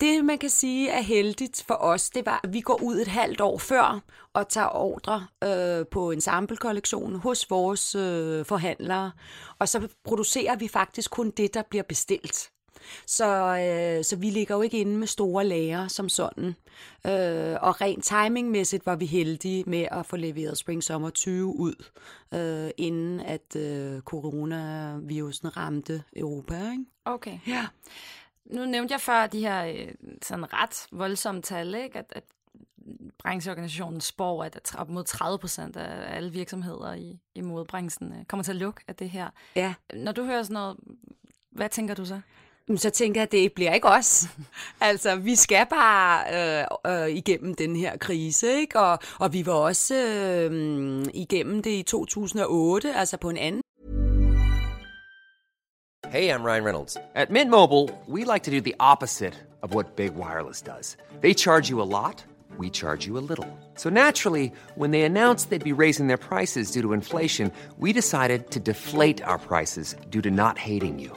Det, 0.01 0.25
man 0.25 0.39
kan 0.39 0.51
sige 0.51 0.91
er 0.91 1.01
heldigt 1.01 1.65
for 1.67 1.75
os, 1.75 2.11
det 2.11 2.27
var, 2.27 2.41
at 2.45 2.53
vi 2.53 2.61
går 2.61 2.83
ud 2.83 2.97
et 2.97 3.09
halvt 3.09 3.41
år 3.41 3.59
før 3.59 4.01
og 4.35 4.49
tager 4.49 4.77
ordre 4.77 5.27
øh, 5.45 5.87
på 5.87 6.11
en 6.11 6.21
sample-kollektion 6.21 7.15
hos 7.15 7.51
vores 7.51 7.95
øh, 7.95 8.45
forhandlere. 8.45 9.13
Og 9.59 9.69
så 9.69 9.89
producerer 10.05 10.57
vi 10.57 10.69
faktisk 10.69 11.11
kun 11.11 11.31
det, 11.31 11.55
der 11.55 11.63
bliver 11.71 11.83
bestilt. 11.83 12.51
Så, 13.07 13.27
øh, 13.59 14.05
så 14.05 14.17
vi 14.17 14.31
ligger 14.31 14.55
jo 14.55 14.63
ikke 14.63 14.81
inde 14.81 14.97
med 14.97 15.07
store 15.07 15.45
lager 15.45 15.89
som 15.89 16.09
sådan. 16.09 16.47
Øh, 17.07 17.57
og 17.63 17.81
rent 17.81 18.05
timingmæssigt 18.05 18.87
var 18.87 18.97
vi 18.97 19.07
heldige 19.07 19.65
med 19.67 19.87
at 19.91 20.07
få 20.07 20.17
leveret 20.17 20.59
Spring 20.59 20.83
Summer 20.83 21.11
20 21.11 21.47
ud, 21.47 21.85
øh, 22.35 22.71
inden 22.77 23.21
at 23.21 23.57
øh, 23.57 24.01
coronavirusen 24.01 25.57
ramte 25.57 26.03
Europa. 26.17 26.71
Ikke? 26.71 26.85
Okay. 27.05 27.39
Ja. 27.47 27.67
Nu 28.45 28.65
nævnte 28.65 28.93
jeg 28.93 29.01
før 29.01 29.27
de 29.27 29.41
her 29.41 29.65
øh, 29.65 29.95
sådan 30.23 30.53
ret 30.53 30.87
voldsomme 30.93 31.43
tal, 31.43 31.75
ikke? 31.75 31.99
At, 31.99 32.13
at 32.17 32.25
brancheorganisationen 33.19 34.01
spår, 34.01 34.45
at 34.45 34.75
op 34.79 34.89
mod 34.89 35.05
30 35.05 35.39
procent 35.39 35.77
af 35.77 36.17
alle 36.17 36.33
virksomheder 36.33 36.95
i, 36.95 37.19
i 37.35 37.41
modebranchen 37.41 38.13
øh, 38.13 38.25
kommer 38.25 38.45
til 38.45 38.53
at 38.53 38.57
lukke 38.57 38.81
af 38.89 38.95
det 38.95 39.11
her. 39.11 39.31
Ja. 39.57 39.75
Når 39.95 40.13
du 40.13 40.25
hører 40.25 40.43
sådan 40.43 40.55
noget, 40.55 40.77
hvad 41.51 41.69
tænker 41.69 41.95
du 41.95 42.05
så? 42.05 42.21
Så 42.77 42.91
tænker 42.91 43.21
jeg, 43.21 43.27
at 43.27 43.33
det 43.33 43.53
bliver 43.53 43.75
ikke 43.75 43.89
os. 43.89 44.29
altså, 44.81 45.17
vi 45.17 45.37
skal 45.37 45.67
bare 45.71 46.25
øh, 46.87 47.05
øh, 47.05 47.17
igennem 47.17 47.55
den 47.55 47.77
her 47.77 47.97
krise, 47.97 48.53
ikke? 48.61 48.81
Og, 48.81 48.99
og 49.19 49.33
vi 49.33 49.47
var 49.47 49.53
også 49.53 49.95
øh, 49.95 51.07
igennem 51.15 51.63
det 51.63 51.71
i 51.71 51.83
2008, 51.83 52.95
altså 52.95 53.17
på 53.17 53.31
en 53.31 53.37
anden 53.37 53.63
Hey, 56.13 56.29
I'm 56.29 56.43
Ryan 56.43 56.65
Reynolds. 56.65 56.99
At 57.15 57.31
Mint 57.31 57.51
Mobile, 57.51 57.89
we 58.07 58.25
like 58.25 58.45
to 58.45 58.51
do 58.51 58.61
the 58.61 58.75
opposite 58.79 59.35
of 59.63 59.75
what 59.75 59.97
Big 59.97 60.15
Wireless 60.15 60.61
does. 60.61 60.97
They 61.23 61.33
charge 61.33 61.71
you 61.71 61.81
a 61.81 61.89
lot, 61.89 62.23
we 62.59 62.69
charge 62.69 63.07
you 63.07 63.17
a 63.17 63.25
little. 63.31 63.47
So 63.77 63.89
naturally, 63.89 64.53
when 64.75 64.91
they 64.91 65.05
announced 65.05 65.49
they'd 65.49 65.65
be 65.65 65.73
raising 65.73 66.09
their 66.09 66.19
prices 66.19 66.71
due 66.71 66.83
to 66.83 66.93
inflation, 66.93 67.51
we 67.79 67.95
decided 67.95 68.51
to 68.51 68.61
deflate 68.61 69.23
our 69.23 69.39
prices 69.39 69.97
due 70.11 70.21
to 70.21 70.31
not 70.31 70.59
hating 70.59 70.99
you. 70.99 71.17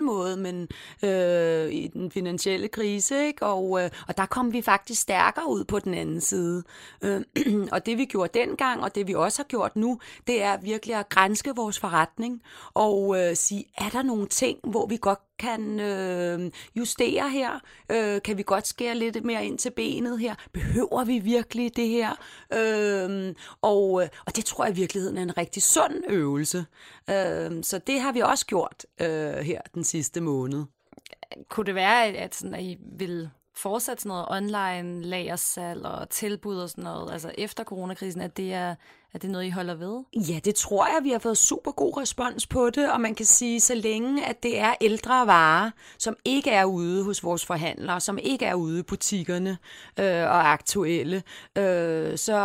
Måde, 0.00 0.36
men 0.36 0.68
øh, 1.02 1.72
i 1.72 1.90
den 1.92 2.10
finansielle 2.10 2.68
krise, 2.68 3.26
ikke? 3.26 3.46
Og, 3.46 3.84
øh, 3.84 3.90
og 4.08 4.16
der 4.16 4.26
kom 4.26 4.52
vi 4.52 4.62
faktisk 4.62 5.02
stærkere 5.02 5.48
ud 5.48 5.64
på 5.64 5.78
den 5.78 5.94
anden 5.94 6.20
side. 6.20 6.62
Øh, 7.02 7.20
og 7.72 7.86
det 7.86 7.98
vi 7.98 8.04
gjorde 8.04 8.38
dengang, 8.38 8.82
og 8.82 8.94
det 8.94 9.06
vi 9.06 9.14
også 9.14 9.38
har 9.38 9.46
gjort 9.46 9.76
nu, 9.76 9.98
det 10.26 10.42
er 10.42 10.56
virkelig 10.56 10.96
at 10.96 11.08
grænske 11.08 11.52
vores 11.56 11.78
forretning 11.78 12.42
og 12.74 13.16
øh, 13.20 13.36
sige, 13.36 13.64
er 13.78 13.88
der 13.88 14.02
nogle 14.02 14.26
ting, 14.26 14.58
hvor 14.62 14.86
vi 14.86 14.98
godt 15.00 15.35
kan 15.38 15.80
øh, 15.80 16.50
justere 16.76 17.30
her? 17.30 17.60
Øh, 17.92 18.22
kan 18.22 18.38
vi 18.38 18.42
godt 18.42 18.66
skære 18.66 18.94
lidt 18.94 19.24
mere 19.24 19.46
ind 19.46 19.58
til 19.58 19.70
benet 19.70 20.20
her? 20.20 20.34
Behøver 20.52 21.04
vi 21.04 21.18
virkelig 21.18 21.76
det 21.76 21.88
her? 21.88 22.10
Øh, 22.52 23.34
og, 23.62 23.90
og 24.26 24.36
det 24.36 24.44
tror 24.44 24.64
jeg 24.64 24.72
i 24.72 24.76
virkeligheden 24.76 25.18
er 25.18 25.22
en 25.22 25.38
rigtig 25.38 25.62
sund 25.62 26.04
øvelse. 26.08 26.66
Øh, 27.10 27.62
så 27.62 27.80
det 27.86 28.00
har 28.00 28.12
vi 28.12 28.20
også 28.20 28.46
gjort 28.46 28.86
øh, 29.00 29.34
her 29.34 29.60
den 29.74 29.84
sidste 29.84 30.20
måned. 30.20 30.64
Kunne 31.48 31.66
det 31.66 31.74
være, 31.74 32.06
at, 32.06 32.34
sådan, 32.34 32.54
at 32.54 32.62
I 32.62 32.78
vil 32.98 33.30
fortsætte 33.56 34.02
sådan 34.02 34.08
noget 34.08 34.26
online 34.30 35.04
lagersalg 35.04 35.86
og 35.86 36.10
tilbud 36.10 36.56
og 36.56 36.70
sådan 36.70 36.84
noget, 36.84 37.12
altså 37.12 37.32
efter 37.38 37.64
coronakrisen, 37.64 38.20
at 38.20 38.36
det 38.36 38.52
er, 38.54 38.74
er 39.16 39.20
det 39.20 39.30
noget, 39.30 39.44
I 39.44 39.50
holder 39.50 39.74
ved? 39.74 40.02
Ja, 40.28 40.38
det 40.44 40.54
tror 40.54 40.86
jeg. 40.86 41.04
Vi 41.04 41.10
har 41.10 41.18
fået 41.18 41.38
super 41.38 41.70
god 41.70 41.96
respons 41.96 42.46
på 42.46 42.70
det, 42.70 42.92
og 42.92 43.00
man 43.00 43.14
kan 43.14 43.26
sige, 43.26 43.60
så 43.60 43.74
længe 43.74 44.26
at 44.26 44.42
det 44.42 44.58
er 44.58 44.74
ældre 44.80 45.26
varer, 45.26 45.70
som 45.98 46.16
ikke 46.24 46.50
er 46.50 46.64
ude 46.64 47.04
hos 47.04 47.24
vores 47.24 47.46
forhandlere, 47.46 48.00
som 48.00 48.18
ikke 48.22 48.44
er 48.44 48.54
ude 48.54 48.78
i 48.78 48.82
butikkerne 48.82 49.58
øh, 50.00 50.22
og 50.22 50.52
aktuelle, 50.52 51.22
øh, 51.58 52.18
så, 52.18 52.38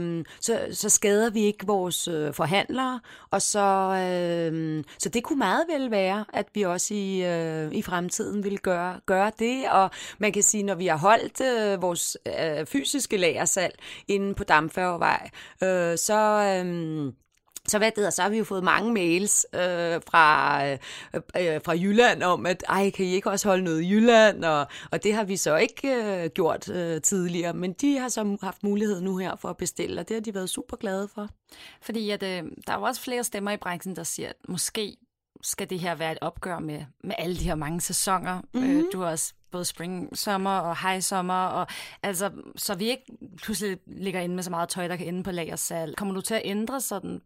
øh, 0.00 0.24
så, 0.40 0.60
så 0.72 0.88
skader 0.88 1.30
vi 1.30 1.40
ikke 1.40 1.66
vores 1.66 2.08
øh, 2.08 2.34
forhandlere, 2.34 3.00
og 3.30 3.42
så, 3.42 3.60
øh, 3.60 4.84
så 4.98 5.08
det 5.08 5.22
kunne 5.22 5.38
meget 5.38 5.64
vel 5.68 5.90
være, 5.90 6.24
at 6.32 6.46
vi 6.54 6.62
også 6.62 6.94
i, 6.94 7.24
øh, 7.24 7.72
i 7.72 7.82
fremtiden 7.82 8.44
vil 8.44 8.58
gøre, 8.58 9.00
gøre 9.06 9.32
det, 9.38 9.64
og 9.70 9.90
man 10.18 10.32
kan 10.32 10.42
sige, 10.42 10.62
når 10.62 10.74
vi 10.74 10.86
har 10.86 10.98
holdt 10.98 11.40
øh, 11.40 11.82
vores 11.82 12.16
øh, 12.26 12.66
fysiske 12.66 13.16
lagersalg 13.16 13.74
inde 14.08 14.34
på 14.34 14.44
Damfærgevej, 14.44 15.30
øh, 15.62 15.98
så... 16.04 16.62
Øh, 16.64 17.12
så 17.68 17.78
hvad 17.78 17.90
det 17.90 17.96
hedder, 17.96 18.10
så 18.10 18.22
har 18.22 18.28
vi 18.28 18.38
jo 18.38 18.44
fået 18.44 18.64
mange 18.64 18.92
mails 18.92 19.46
øh, 19.54 19.60
fra, 20.10 20.66
øh, 20.66 20.78
øh, 21.14 21.60
fra 21.64 21.72
Jylland 21.72 22.22
om, 22.22 22.46
at 22.46 22.64
ej, 22.68 22.90
kan 22.90 23.06
I 23.06 23.08
ikke 23.12 23.30
også 23.30 23.48
holde 23.48 23.64
noget 23.64 23.82
i 23.82 23.90
Jylland? 23.90 24.44
Og, 24.44 24.66
og 24.90 25.04
det 25.04 25.14
har 25.14 25.24
vi 25.24 25.36
så 25.36 25.56
ikke 25.56 25.94
øh, 25.94 26.30
gjort 26.34 26.68
øh, 26.68 27.02
tidligere, 27.02 27.52
men 27.52 27.72
de 27.72 27.98
har 27.98 28.08
så 28.08 28.36
haft 28.42 28.62
mulighed 28.62 29.00
nu 29.00 29.16
her 29.16 29.36
for 29.36 29.48
at 29.48 29.56
bestille, 29.56 30.00
og 30.00 30.08
det 30.08 30.14
har 30.14 30.20
de 30.20 30.34
været 30.34 30.50
super 30.50 30.76
glade 30.76 31.08
for. 31.14 31.28
Fordi 31.82 32.10
at, 32.10 32.22
øh, 32.22 32.42
der 32.66 32.72
er 32.72 32.78
jo 32.78 32.82
også 32.82 33.00
flere 33.00 33.24
stemmer 33.24 33.50
i 33.50 33.56
branchen, 33.56 33.96
der 33.96 34.02
siger, 34.02 34.28
at 34.28 34.36
måske 34.48 34.96
skal 35.42 35.70
det 35.70 35.80
her 35.80 35.94
være 35.94 36.12
et 36.12 36.18
opgør 36.20 36.58
med, 36.58 36.80
med 37.04 37.14
alle 37.18 37.36
de 37.36 37.44
her 37.44 37.54
mange 37.54 37.80
sæsoner. 37.80 38.40
Mm-hmm. 38.54 38.78
Øh, 38.78 38.84
du 38.92 39.00
har 39.00 39.10
også 39.10 39.34
både 39.54 39.64
spring, 39.64 40.18
sommer 40.18 40.58
og 40.58 40.88
high 40.88 41.02
sommer, 41.02 41.44
og 41.46 41.66
altså, 42.02 42.30
så 42.56 42.74
vi 42.74 42.84
ikke 42.84 43.06
pludselig 43.42 43.78
ligger 43.86 44.20
inde 44.20 44.34
med 44.34 44.42
så 44.42 44.50
meget 44.50 44.68
tøj, 44.68 44.88
der 44.88 44.96
kan 44.96 45.06
ende 45.06 45.22
på 45.22 45.30
lagersal. 45.30 45.94
Kommer 45.94 46.14
du 46.14 46.20
til 46.20 46.34
at 46.34 46.42
ændre 46.44 46.80
sådan 46.80 47.20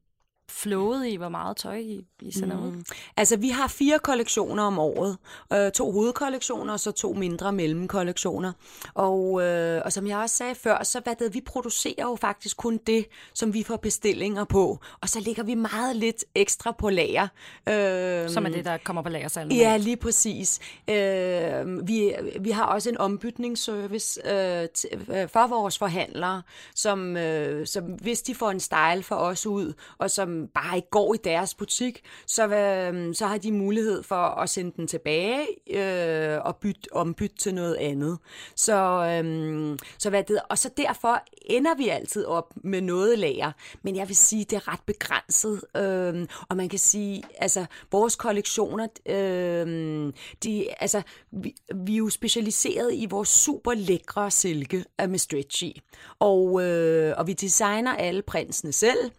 flowet 0.50 1.06
i, 1.06 1.16
hvor 1.16 1.28
meget 1.28 1.56
tøj 1.56 1.76
I, 1.76 2.04
I 2.20 2.32
sender 2.32 2.56
mm. 2.56 2.66
ud? 2.66 2.82
Altså, 3.16 3.36
vi 3.36 3.48
har 3.48 3.68
fire 3.68 3.98
kollektioner 3.98 4.62
om 4.62 4.78
året. 4.78 5.16
Øh, 5.52 5.72
to 5.72 5.92
hovedkollektioner, 5.92 6.72
og 6.72 6.80
så 6.80 6.90
to 6.90 7.12
mindre 7.12 7.52
mellemkollektioner. 7.52 8.52
Og, 8.94 9.42
øh, 9.42 9.82
og 9.84 9.92
som 9.92 10.06
jeg 10.06 10.18
også 10.18 10.36
sagde 10.36 10.54
før, 10.54 10.82
så 10.82 11.00
hvad 11.00 11.14
det, 11.18 11.34
vi 11.34 11.40
producerer 11.40 12.02
jo 12.02 12.16
faktisk 12.20 12.56
kun 12.56 12.80
det, 12.86 13.06
som 13.34 13.54
vi 13.54 13.62
får 13.62 13.76
bestillinger 13.76 14.44
på. 14.44 14.78
Og 15.00 15.08
så 15.08 15.20
ligger 15.20 15.42
vi 15.42 15.54
meget 15.54 15.96
lidt 15.96 16.24
ekstra 16.34 16.72
på 16.72 16.90
lager. 16.90 17.28
Øh, 17.68 18.30
som 18.30 18.46
er 18.46 18.50
det, 18.50 18.64
der 18.64 18.76
kommer 18.84 19.02
på 19.02 19.08
lagersalen? 19.08 19.52
Ja, 19.52 19.76
lige 19.76 19.96
præcis. 19.96 20.60
Øh, 20.90 21.88
vi, 21.88 22.14
vi 22.40 22.50
har 22.50 22.64
også 22.64 22.90
en 22.90 22.98
ombytningsservice 22.98 24.20
øh, 24.30 24.68
øh, 25.08 25.28
for 25.28 25.46
vores 25.46 25.78
forhandlere, 25.78 26.42
som, 26.74 27.16
øh, 27.16 27.66
som 27.66 27.84
hvis 27.84 28.22
de 28.22 28.34
får 28.34 28.50
en 28.50 28.60
style 28.60 29.02
for 29.02 29.14
os 29.14 29.46
ud, 29.46 29.72
og 29.98 30.10
som 30.10 30.37
bare 30.46 30.76
ikke 30.76 30.90
går 30.90 31.14
i 31.14 31.16
deres 31.24 31.54
butik, 31.54 32.02
så, 32.26 32.46
øh, 32.46 33.14
så 33.14 33.26
har 33.26 33.38
de 33.38 33.52
mulighed 33.52 34.02
for 34.02 34.16
at 34.16 34.50
sende 34.50 34.72
den 34.76 34.86
tilbage 34.86 35.46
øh, 35.70 36.40
og 36.44 36.56
bytte, 36.56 36.92
ombytte 36.92 37.36
til 37.36 37.54
noget 37.54 37.74
andet. 37.74 38.18
Så, 38.56 38.74
øh, 38.74 39.78
så 39.98 40.10
hvad 40.10 40.22
det, 40.22 40.38
og 40.50 40.58
så 40.58 40.70
derfor 40.76 41.22
ender 41.46 41.74
vi 41.74 41.88
altid 41.88 42.24
op 42.24 42.54
med 42.56 42.80
noget 42.80 43.18
lager. 43.18 43.52
Men 43.82 43.96
jeg 43.96 44.08
vil 44.08 44.16
sige, 44.16 44.44
det 44.44 44.56
er 44.56 44.72
ret 44.72 44.80
begrænset. 44.86 45.64
Øh, 45.76 46.26
og 46.48 46.56
man 46.56 46.68
kan 46.68 46.78
sige, 46.78 47.22
altså 47.38 47.66
vores 47.92 48.16
kollektioner, 48.16 48.88
øh, 49.06 50.12
de, 50.44 50.66
altså, 50.80 51.02
vi, 51.30 51.54
vi 51.74 51.92
er 51.92 51.98
jo 51.98 52.08
specialiseret 52.08 52.94
i 52.94 53.06
vores 53.10 53.28
super 53.28 53.74
lækre 53.74 54.30
silke 54.30 54.84
øh, 55.00 55.10
med 55.10 55.18
stretch 55.18 55.64
i. 55.64 55.80
Og, 56.18 56.62
øh, 56.62 57.14
og 57.18 57.26
vi 57.26 57.32
designer 57.32 57.94
alle 57.94 58.22
prinsene 58.22 58.72
selv. 58.72 59.10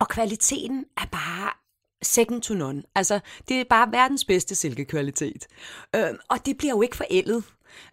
Og 0.00 0.08
kvaliteten 0.08 0.84
er 0.96 1.06
bare 1.12 1.52
second 2.02 2.42
to 2.42 2.54
none. 2.54 2.82
Altså, 2.94 3.20
det 3.48 3.60
er 3.60 3.64
bare 3.70 3.92
verdens 3.92 4.24
bedste 4.24 4.54
silkekvalitet. 4.54 5.46
Øh, 5.96 6.10
og 6.28 6.46
det 6.46 6.58
bliver 6.58 6.74
jo 6.74 6.82
ikke 6.82 6.96
forældet. 6.96 7.44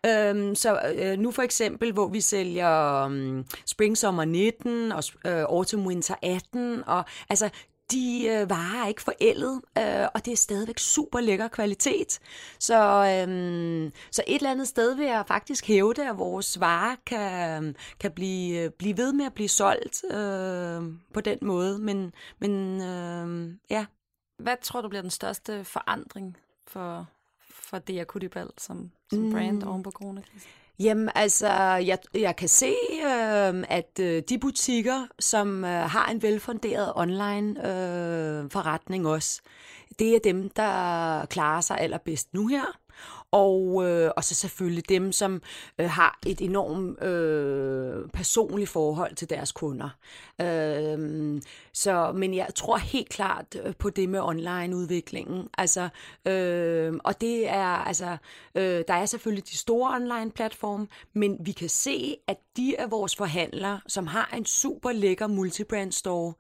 Øhm, 0.06 0.56
så 0.56 0.94
øh, 0.96 1.20
nu 1.20 1.32
for 1.32 1.41
eksempel, 1.41 1.91
hvor 1.91 2.08
vi 2.08 2.22
sælger 2.22 3.01
øh, 3.03 3.44
Spring 3.65 3.98
Summer 3.98 4.25
19 4.25 4.91
og 4.91 5.03
øh, 5.25 5.41
Autumn 5.41 5.88
Winter 5.88 6.15
18, 6.22 6.84
og 6.88 7.06
altså 7.29 7.50
de 7.91 8.27
øh, 8.27 8.50
varer 8.50 8.84
er 8.84 8.88
ikke 8.88 9.01
forældet, 9.01 9.62
øh, 9.77 10.08
og 10.13 10.25
det 10.25 10.32
er 10.32 10.38
stadigvæk 10.38 10.79
super 10.79 11.20
lækker 11.20 11.48
kvalitet. 11.48 12.20
Så, 12.60 12.75
øh, 12.75 13.91
så 14.12 14.24
et 14.27 14.36
eller 14.36 14.51
andet 14.51 14.67
sted 14.67 14.96
vil 14.96 15.06
jeg 15.06 15.24
faktisk 15.27 15.67
hævde, 15.67 16.10
at 16.10 16.17
vores 16.17 16.60
varer 16.60 16.96
kan, 17.06 17.75
kan 18.00 18.12
blive, 18.12 18.60
øh, 18.60 18.70
blive 18.70 18.98
ved 18.98 19.13
med 19.13 19.25
at 19.25 19.34
blive 19.34 19.50
solgt 19.50 20.03
øh, 20.12 20.82
på 21.13 21.22
den 21.22 21.38
måde. 21.41 21.79
Men, 21.79 22.13
men 22.39 22.82
øh, 22.82 23.53
ja. 23.70 23.86
Hvad 24.38 24.56
tror 24.62 24.82
du 24.82 24.89
bliver 24.89 25.01
den 25.01 25.12
største 25.12 25.63
forandring 25.63 26.38
for, 26.67 27.08
for 27.50 27.79
det 27.79 28.00
Akutibal 28.00 28.50
som, 28.58 28.91
som 29.10 29.32
brand 29.32 29.62
mm. 29.62 29.67
oven 29.67 29.84
på 29.84 29.91
coronakrisen? 29.91 30.50
Jamen 30.80 31.10
altså, 31.16 31.48
jeg, 31.86 31.98
jeg 32.14 32.36
kan 32.36 32.48
se, 32.48 32.74
øh, 33.06 33.64
at 33.70 34.00
øh, 34.00 34.24
de 34.30 34.38
butikker, 34.40 35.08
som 35.20 35.66
øh, 35.66 35.72
har 35.72 36.08
en 36.12 36.22
velfunderet 36.22 36.94
online 36.96 37.60
øh, 37.60 38.52
forretning 38.52 39.08
også, 39.08 39.42
det 40.00 40.16
er 40.16 40.20
dem, 40.24 40.50
der 40.50 41.26
klarer 41.26 41.62
sig 41.62 41.78
allerbedst 41.80 42.34
nu 42.34 42.48
her 42.48 42.78
og, 43.32 43.86
øh, 43.86 44.12
og 44.18 44.24
så 44.24 44.36
selvfølgelig 44.36 44.90
dem, 44.90 45.12
som 45.12 45.42
øh, 45.80 45.90
har 45.90 46.20
et 46.26 46.42
enormt 46.42 47.04
øh, 47.04 48.10
personligt 48.10 48.70
forhold 48.70 49.16
til 49.16 49.30
deres 49.30 49.52
kunder. 49.52 49.90
Øh, 50.42 51.42
så, 51.74 52.12
men 52.16 52.34
jeg 52.34 52.48
tror 52.56 52.78
helt 52.78 53.10
klart 53.10 53.46
øh, 53.64 53.76
på 53.76 53.90
det 53.90 54.10
med 54.10 54.20
online-udviklingen. 54.20 55.48
Altså, 55.58 55.90
øh, 56.28 56.94
og 57.04 57.22
det 57.22 57.50
er, 57.50 57.66
altså, 57.66 58.18
øh, 58.56 58.84
der 58.88 58.94
er 58.94 59.06
selvfølgelig 59.06 59.48
de 59.48 59.58
store 59.58 59.96
online-platforme, 59.96 60.88
men 61.14 61.38
vi 61.40 61.52
kan 61.52 61.70
se, 61.70 62.16
at 62.28 62.38
de 62.58 62.80
af 62.80 62.92
vores 62.92 63.16
forhandlere, 63.16 63.82
som 63.88 64.08
har 64.08 64.30
en 64.38 64.46
super 64.46 64.92
lækker 64.92 65.28
multibrand 65.28 65.92
store, 65.92 66.34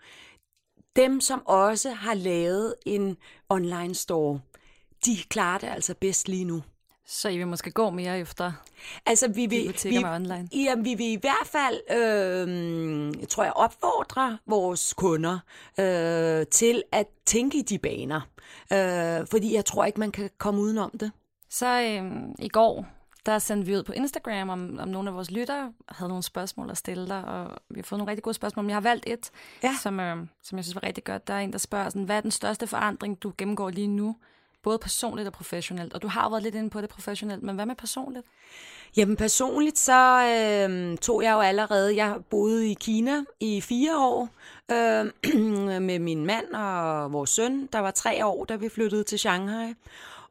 dem, 0.95 1.21
som 1.21 1.47
også 1.47 1.89
har 1.89 2.13
lavet 2.13 2.75
en 2.85 3.17
online 3.49 3.95
store, 3.95 4.39
de 5.05 5.17
klarer 5.29 5.57
det 5.57 5.67
altså 5.67 5.95
bedst 6.01 6.27
lige 6.27 6.45
nu. 6.45 6.63
Så 7.09 7.29
I 7.29 7.37
vil 7.37 7.47
måske 7.47 7.71
gå 7.71 7.89
mere 7.89 8.19
efter 8.19 8.51
altså, 9.05 9.27
vi 9.27 9.45
vil, 9.45 9.75
vi, 9.83 9.97
med 9.97 10.09
online? 10.09 10.49
Jamen, 10.53 10.85
vi 10.85 10.93
vil 10.93 11.11
i 11.11 11.19
hvert 11.21 11.47
fald, 11.47 11.75
øh, 11.91 13.27
tror 13.27 13.43
jeg, 13.43 13.53
opfordre 13.53 14.37
vores 14.45 14.93
kunder 14.93 15.39
øh, 15.79 16.45
til 16.51 16.83
at 16.91 17.07
tænke 17.25 17.57
i 17.57 17.61
de 17.61 17.77
baner. 17.77 18.21
Øh, 18.73 19.27
fordi 19.31 19.55
jeg 19.55 19.65
tror 19.65 19.85
ikke, 19.85 19.99
man 19.99 20.11
kan 20.11 20.29
komme 20.37 20.61
udenom 20.61 20.91
det. 20.99 21.11
Så 21.49 21.81
øh, 21.81 22.11
i 22.39 22.49
går, 22.49 22.85
der 23.25 23.39
sendte 23.39 23.65
vi 23.67 23.75
ud 23.75 23.83
på 23.83 23.91
Instagram, 23.91 24.49
om, 24.49 24.79
om 24.79 24.87
nogle 24.87 25.09
af 25.09 25.15
vores 25.15 25.31
lyttere 25.31 25.73
havde 25.89 26.09
nogle 26.09 26.23
spørgsmål 26.23 26.69
at 26.69 26.77
stille 26.77 27.07
dig, 27.07 27.25
og 27.25 27.51
vi 27.69 27.79
har 27.79 27.83
fået 27.83 27.99
nogle 27.99 28.09
rigtig 28.09 28.23
gode 28.23 28.33
spørgsmål. 28.33 28.63
Men 28.63 28.69
jeg 28.69 28.75
har 28.75 28.81
valgt 28.81 29.07
et, 29.07 29.31
ja. 29.63 29.75
som, 29.81 29.99
øh, 29.99 30.17
som 30.43 30.57
jeg 30.57 30.65
synes 30.65 30.75
var 30.75 30.83
rigtig 30.83 31.03
godt. 31.03 31.27
Der 31.27 31.33
er 31.33 31.39
en, 31.39 31.51
der 31.51 31.57
spørger, 31.57 31.89
sådan, 31.89 32.03
hvad 32.03 32.17
er 32.17 32.21
den 32.21 32.31
største 32.31 32.67
forandring, 32.67 33.23
du 33.23 33.33
gennemgår 33.37 33.69
lige 33.69 33.87
nu 33.87 34.15
både 34.67 34.79
personligt 34.79 35.27
og 35.27 35.33
professionelt. 35.33 35.93
Og 35.93 36.01
du 36.01 36.07
har 36.07 36.29
været 36.29 36.43
lidt 36.43 36.55
inde 36.55 36.69
på 36.69 36.81
det 36.81 36.89
professionelt, 36.89 37.43
men 37.43 37.55
hvad 37.55 37.65
med 37.65 37.75
personligt? 37.75 38.25
Jamen 38.97 39.15
personligt, 39.15 39.79
så 39.79 40.01
øh, 40.33 40.97
tog 40.97 41.23
jeg 41.23 41.33
jo 41.33 41.39
allerede, 41.39 41.95
jeg 41.95 42.15
boede 42.29 42.71
i 42.71 42.73
Kina 42.73 43.23
i 43.39 43.61
fire 43.61 43.97
år 43.97 44.29
øh, 44.71 45.05
med 45.89 45.99
min 45.99 46.25
mand 46.25 46.53
og 46.53 47.13
vores 47.13 47.29
søn, 47.29 47.69
der 47.73 47.79
var 47.79 47.91
tre 47.91 48.25
år, 48.25 48.45
da 48.45 48.55
vi 48.55 48.69
flyttede 48.69 49.03
til 49.03 49.19
Shanghai. 49.19 49.73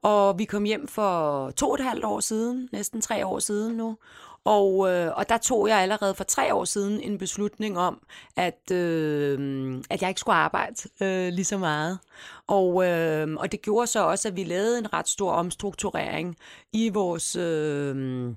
Og 0.07 0.39
vi 0.39 0.45
kom 0.45 0.65
hjem 0.65 0.89
for 0.89 1.51
to 1.51 1.69
og 1.71 1.75
et 1.75 1.85
halvt 1.85 2.05
år 2.05 2.21
siden, 2.21 2.69
næsten 2.73 3.01
tre 3.01 3.27
år 3.27 3.39
siden 3.39 3.77
nu. 3.77 3.97
Og, 4.45 4.91
øh, 4.91 5.13
og 5.17 5.29
der 5.29 5.39
tog 5.39 5.69
jeg 5.69 5.79
allerede 5.79 6.15
for 6.15 6.25
tre 6.25 6.55
år 6.55 6.65
siden 6.65 7.01
en 7.01 7.19
beslutning 7.19 7.79
om, 7.79 8.01
at, 8.37 8.71
øh, 8.73 9.75
at 9.91 10.03
jeg 10.03 10.09
ikke 10.09 10.21
skulle 10.21 10.37
arbejde 10.37 10.75
øh, 11.01 11.33
lige 11.33 11.45
så 11.45 11.59
meget. 11.59 11.99
Og, 12.47 12.87
øh, 12.87 13.37
og 13.37 13.53
det 13.53 13.63
gjorde 13.63 13.87
så 13.87 14.05
også, 14.05 14.29
at 14.29 14.37
vi 14.37 14.45
lavede 14.45 14.79
en 14.79 14.93
ret 14.93 15.09
stor 15.09 15.31
omstrukturering 15.33 16.37
i 16.73 16.89
vores... 16.89 17.37
Øh, 17.37 18.35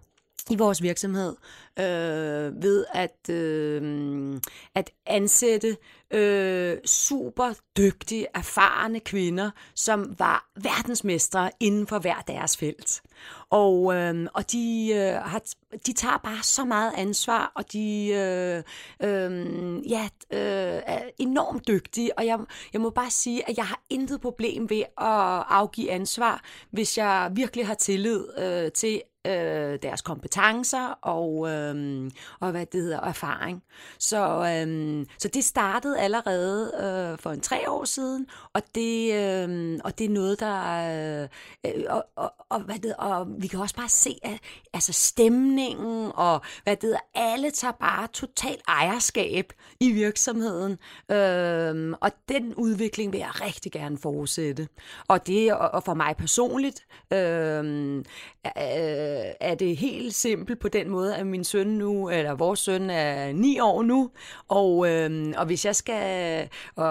i 0.50 0.56
vores 0.56 0.82
virksomhed 0.82 1.36
øh, 1.80 2.64
ved 2.64 2.86
at, 2.94 3.30
øh, 3.30 4.42
at 4.76 4.92
ansætte 5.06 5.78
øh, 6.12 6.78
super 6.86 7.54
dygtige, 7.78 8.28
erfarne 8.36 9.00
kvinder, 9.00 9.52
som 9.76 10.16
var 10.20 10.50
verdensmestre 10.56 11.52
inden 11.60 11.88
for 11.88 12.00
hver 12.00 12.22
deres 12.28 12.58
felt. 12.58 13.02
Og, 13.50 13.96
øh, 13.96 14.28
og 14.34 14.52
de, 14.52 14.92
øh, 14.96 15.14
har, 15.14 15.42
de 15.86 15.94
tager 15.94 16.18
bare 16.18 16.44
så 16.44 16.66
meget 16.66 16.94
ansvar, 16.98 17.52
og 17.56 17.74
de 17.74 18.08
øh, 18.08 18.64
øh, 19.10 19.92
ja, 19.92 20.10
øh, 20.34 20.82
er 20.86 21.02
enormt 21.18 21.68
dygtige. 21.68 22.18
Og 22.18 22.26
jeg, 22.26 22.40
jeg 22.74 22.82
må 22.82 22.90
bare 22.90 23.10
sige, 23.10 23.50
at 23.50 23.58
jeg 23.58 23.66
har 23.66 23.82
intet 23.90 24.22
problem 24.22 24.70
ved 24.70 24.82
at 24.82 25.44
afgive 25.50 25.92
ansvar, 25.92 26.44
hvis 26.72 26.98
jeg 26.98 27.32
virkelig 27.34 27.68
har 27.68 27.74
tillid 27.74 28.40
øh, 28.40 28.72
til, 28.72 29.02
øh, 29.28 29.80
deres 29.82 30.02
kompetencer 30.02 31.00
og, 31.02 31.50
øh, 31.50 32.12
og 32.40 32.52
hvad 32.52 32.66
det 32.66 32.82
hedder, 32.82 33.00
erfaring. 33.02 33.64
Så, 34.00 34.18
øh, 34.28 35.06
så 35.20 35.28
det 35.28 35.44
startede 35.44 36.00
allerede 36.00 36.72
øh, 36.76 37.20
for 37.20 37.32
en 37.32 37.42
tre 37.42 37.70
år 37.70 37.86
siden, 37.86 38.28
og 38.54 38.62
det, 38.76 39.14
øh, 39.14 39.80
og 39.84 40.00
det 40.00 40.06
er 40.06 40.10
noget, 40.10 40.40
der... 40.40 41.24
Øh, 41.24 41.30
øh, 41.66 41.84
og, 41.90 42.06
og, 42.16 42.34
og, 42.50 42.60
hvad 42.62 42.80
det, 42.80 42.96
og 42.98 43.28
vi 43.40 43.48
kan 43.48 43.60
også 43.60 43.76
bare 43.76 43.90
se, 43.90 44.20
at 44.24 44.40
altså 44.74 44.94
stemningen 44.94 46.12
og 46.16 46.42
hvad 46.64 46.76
det 46.76 46.84
hedder, 46.84 47.00
alle 47.16 47.52
tager 47.52 47.72
bare 47.72 48.08
total 48.14 48.58
ejerskab 48.68 49.54
i 49.80 49.92
virksomheden. 49.92 50.72
Øh, 51.12 51.96
og 52.02 52.12
den 52.30 52.56
udvikling 52.56 53.12
vil 53.12 53.20
jeg 53.20 53.42
rigtig 53.42 53.72
gerne 53.72 53.98
fortsætte. 53.98 54.68
Og 55.08 55.28
det, 55.28 55.54
og 55.54 55.84
for 55.84 55.94
mig 55.94 56.16
personligt, 56.18 56.86
øhm, 57.14 57.98
øh, 58.00 58.04
øh, 58.46 59.19
er 59.40 59.56
det 59.56 59.78
helt 59.78 60.14
simpelt 60.14 60.60
på 60.60 60.68
den 60.68 60.90
måde, 60.90 61.16
at 61.16 61.28
min 61.28 61.44
søn 61.44 61.68
nu, 61.68 62.10
eller 62.10 62.36
vores 62.36 62.60
søn 62.60 62.90
er 62.90 63.34
ni 63.34 63.60
år 63.60 63.84
nu, 63.84 64.12
og, 64.48 64.90
øh, 64.90 65.34
og 65.38 65.46
hvis 65.46 65.66
jeg 65.66 65.76
skal 65.76 66.48
øh, 66.80 66.84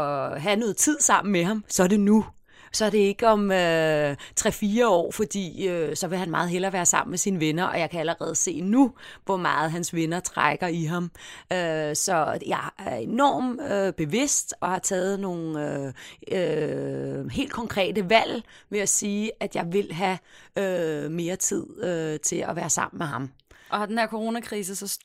have 0.43 0.57
noget 0.57 0.77
tid 0.77 0.97
sammen 1.01 1.33
med 1.33 1.45
ham, 1.45 1.65
så 1.69 1.83
er 1.83 1.89
det 1.89 2.01
nu 2.01 2.25
så 2.73 2.85
er 2.85 2.91
det 2.91 2.99
ikke 2.99 3.29
om 3.29 3.53
øh, 3.53 4.17
3-4 4.41 4.87
år, 4.87 5.11
fordi 5.11 5.69
øh, 5.69 5.97
så 5.97 6.09
vil 6.09 6.19
han 6.19 6.31
meget 6.31 6.51
hellere 6.51 6.73
være 6.73 6.87
sammen 6.87 7.11
med 7.11 7.19
sine 7.19 7.41
venner, 7.41 7.65
og 7.65 7.81
jeg 7.81 7.91
kan 7.91 8.01
allerede 8.01 8.35
se 8.35 8.61
nu, 8.61 8.93
hvor 9.25 9.37
meget 9.37 9.71
hans 9.71 9.95
venner 9.95 10.21
trækker 10.21 10.67
i 10.67 10.85
ham. 10.85 11.11
Øh, 11.53 11.97
så 11.97 12.39
jeg 12.47 12.71
er 12.79 12.97
enormt 12.97 13.61
øh, 13.73 13.93
bevidst 13.93 14.55
og 14.61 14.69
har 14.69 14.79
taget 14.79 15.21
nogle 15.21 15.75
øh, 15.75 15.93
øh, 16.33 17.31
helt 17.31 17.53
konkrete 17.53 18.11
valg 18.11 18.43
ved 18.71 18.79
at 18.81 18.89
sige, 18.89 19.31
at 19.41 19.57
jeg 19.57 19.73
vil 19.73 19.93
have 19.93 20.19
øh, 20.57 21.11
mere 21.11 21.37
tid 21.37 21.85
øh, 21.85 22.21
til 22.21 22.37
at 22.49 22.57
være 22.57 22.71
sammen 22.71 22.99
med 22.99 23.07
ham. 23.07 23.31
Og 23.71 23.79
har 23.79 23.87
den 23.87 23.99
her 23.99 24.07
coronakrise 24.07 24.77
så 24.77 24.99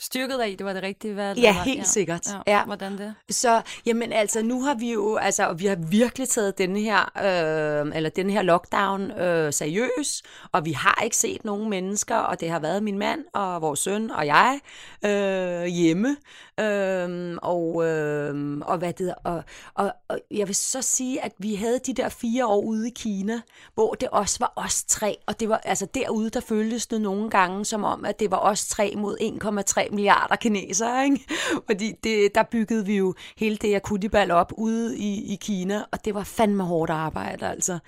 styrket 0.00 0.38
af, 0.38 0.54
det 0.58 0.66
var 0.66 0.72
det 0.72 0.82
rigtige 0.82 1.16
valg? 1.16 1.38
Ja, 1.38 1.62
helt 1.62 1.78
ja. 1.78 1.84
sikkert. 1.84 2.26
Ja. 2.46 2.56
ja. 2.56 2.64
Hvordan 2.64 2.98
det? 2.98 3.14
Så, 3.30 3.62
jamen 3.86 4.12
altså, 4.12 4.42
nu 4.42 4.62
har 4.62 4.74
vi 4.74 4.92
jo, 4.92 5.16
altså, 5.16 5.52
vi 5.52 5.66
har 5.66 5.76
virkelig 5.76 6.28
taget 6.28 6.58
denne 6.58 6.80
her, 6.80 7.12
øh, 7.18 7.96
eller 7.96 8.10
denne 8.10 8.32
her 8.32 8.42
lockdown 8.42 9.10
øh, 9.10 9.52
seriøs, 9.52 10.22
og 10.52 10.64
vi 10.64 10.72
har 10.72 11.00
ikke 11.04 11.16
set 11.16 11.44
nogen 11.44 11.70
mennesker, 11.70 12.16
og 12.16 12.40
det 12.40 12.50
har 12.50 12.58
været 12.58 12.82
min 12.82 12.98
mand 12.98 13.24
og 13.32 13.62
vores 13.62 13.80
søn 13.80 14.10
og 14.10 14.26
jeg 14.26 14.60
øh, 15.04 15.64
hjemme. 15.64 16.16
Øhm, 16.60 17.38
og, 17.42 17.86
øhm, 17.86 18.62
og, 18.62 18.78
hvad 18.78 18.92
det, 18.92 19.14
og, 19.24 19.42
og, 19.74 19.92
og 20.08 20.20
jeg 20.30 20.46
vil 20.48 20.54
så 20.54 20.82
sige, 20.82 21.24
at 21.24 21.32
vi 21.38 21.54
havde 21.54 21.78
de 21.78 21.94
der 21.94 22.08
fire 22.08 22.46
år 22.46 22.60
ude 22.60 22.88
i 22.88 22.92
Kina, 22.96 23.40
hvor 23.74 23.94
det 23.94 24.08
også 24.08 24.36
var 24.40 24.52
os 24.56 24.84
tre, 24.84 25.16
og 25.26 25.40
det 25.40 25.48
var 25.48 25.60
altså 25.64 25.86
derude, 25.94 26.30
der 26.30 26.40
føltes 26.40 26.86
det 26.86 27.00
nogle 27.00 27.30
gange 27.30 27.64
som 27.64 27.84
om, 27.84 28.04
at 28.04 28.20
det 28.20 28.30
var 28.30 28.38
os 28.38 28.68
tre 28.68 28.94
mod 28.96 29.16
1,3 29.86 29.89
milliarder 29.90 30.36
kinesere, 30.36 31.04
ikke? 31.04 31.24
fordi 31.68 31.92
det, 32.04 32.34
der 32.34 32.42
byggede 32.42 32.86
vi 32.86 32.96
jo 32.96 33.14
hele 33.36 33.56
det 33.56 33.74
akutibal 33.74 34.30
op 34.30 34.52
ude 34.56 34.98
i, 34.98 35.32
i 35.32 35.38
Kina, 35.40 35.82
og 35.92 36.04
det 36.04 36.14
var 36.14 36.24
fandme 36.24 36.64
hårdt 36.64 36.90
arbejde, 36.90 37.46
altså. 37.46 37.78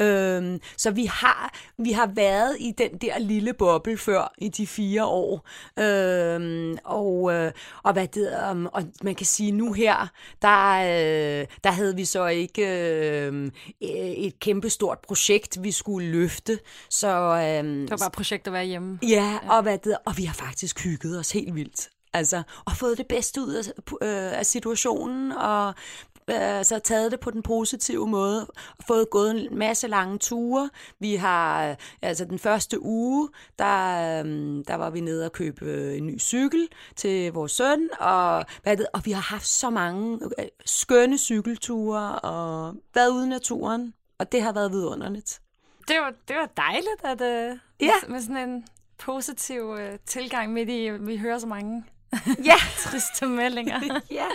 Øhm, 0.00 0.60
så 0.76 0.90
vi 0.90 1.04
har, 1.04 1.54
vi 1.78 1.92
har 1.92 2.06
været 2.06 2.56
i 2.60 2.72
den 2.78 2.90
der 2.98 3.18
lille 3.18 3.52
boble 3.52 3.98
før 3.98 4.34
i 4.38 4.48
de 4.48 4.66
fire 4.66 5.04
år, 5.04 5.48
øhm, 5.78 6.78
og, 6.84 7.32
øh, 7.32 7.52
og 7.82 7.92
hvad 7.92 8.06
det 8.06 8.50
um, 8.50 8.68
og 8.72 8.82
man 9.02 9.14
kan 9.14 9.26
sige, 9.26 9.52
nu 9.52 9.72
her, 9.72 10.08
der, 10.42 10.78
øh, 10.82 11.46
der 11.64 11.70
havde 11.70 11.96
vi 11.96 12.04
så 12.04 12.26
ikke 12.26 12.62
øh, 12.62 13.50
et 13.80 14.38
kæmpestort 14.38 14.98
projekt, 14.98 15.58
vi 15.62 15.70
skulle 15.70 16.08
løfte. 16.08 16.58
Så, 16.90 17.08
øh, 17.08 17.64
det 17.64 17.90
var 17.90 17.96
bare 17.96 18.10
projekt 18.10 18.46
at 18.46 18.52
være 18.52 18.64
hjemme. 18.64 18.98
Ja, 19.02 19.38
ja. 19.42 19.56
Og, 19.56 19.62
hvad 19.62 19.78
det, 19.78 19.96
og 20.04 20.18
vi 20.18 20.24
har 20.24 20.34
faktisk 20.34 20.84
hygget 20.84 21.18
os 21.18 21.32
helt 21.32 21.51
vildt. 21.54 21.88
Altså, 22.14 22.42
og 22.64 22.72
fået 22.72 22.98
det 22.98 23.06
bedste 23.06 23.40
ud 23.40 23.54
af, 23.54 23.62
øh, 24.02 24.38
af 24.38 24.46
situationen, 24.46 25.32
og 25.32 25.74
altså 26.28 26.78
taget 26.78 27.12
det 27.12 27.20
på 27.20 27.30
den 27.30 27.42
positive 27.42 28.08
måde, 28.08 28.46
fået 28.86 29.10
gået 29.10 29.30
en 29.30 29.58
masse 29.58 29.86
lange 29.88 30.18
ture. 30.18 30.70
Vi 30.98 31.14
har, 31.14 31.68
øh, 31.68 31.76
altså 32.02 32.24
den 32.24 32.38
første 32.38 32.82
uge, 32.82 33.28
der, 33.58 34.20
øhm, 34.20 34.64
der 34.64 34.74
var 34.74 34.90
vi 34.90 35.00
nede 35.00 35.24
og 35.24 35.32
købe 35.32 35.64
øh, 35.64 35.96
en 35.96 36.06
ny 36.06 36.20
cykel 36.20 36.68
til 36.96 37.32
vores 37.32 37.52
søn, 37.52 37.88
og, 38.00 38.44
hvad 38.62 38.76
det, 38.76 38.86
og 38.92 39.00
vi 39.04 39.10
har 39.12 39.22
haft 39.22 39.46
så 39.46 39.70
mange 39.70 40.18
øh, 40.38 40.44
skønne 40.64 41.18
cykelture, 41.18 42.18
og 42.18 42.74
været 42.94 43.10
ude 43.10 43.26
i 43.26 43.28
naturen, 43.28 43.94
og 44.18 44.32
det 44.32 44.42
har 44.42 44.52
været 44.52 44.72
vidunderligt. 44.72 45.40
Det 45.88 45.96
var, 46.00 46.12
det 46.28 46.36
var 46.36 46.50
dejligt, 46.56 47.04
at 47.04 47.20
uh, 47.20 47.58
Ja. 47.80 47.92
med 48.08 48.20
sådan 48.20 48.48
en 48.48 48.64
positiv 49.02 49.62
uh, 49.62 49.78
tilgang 50.06 50.52
midt 50.52 50.68
i, 50.68 50.90
vi 50.90 51.16
hører 51.16 51.38
så 51.38 51.46
mange 51.46 51.84
Ja, 52.50 52.56
triste 52.84 53.26
meldinger. 53.26 54.00
ja, 54.10 54.26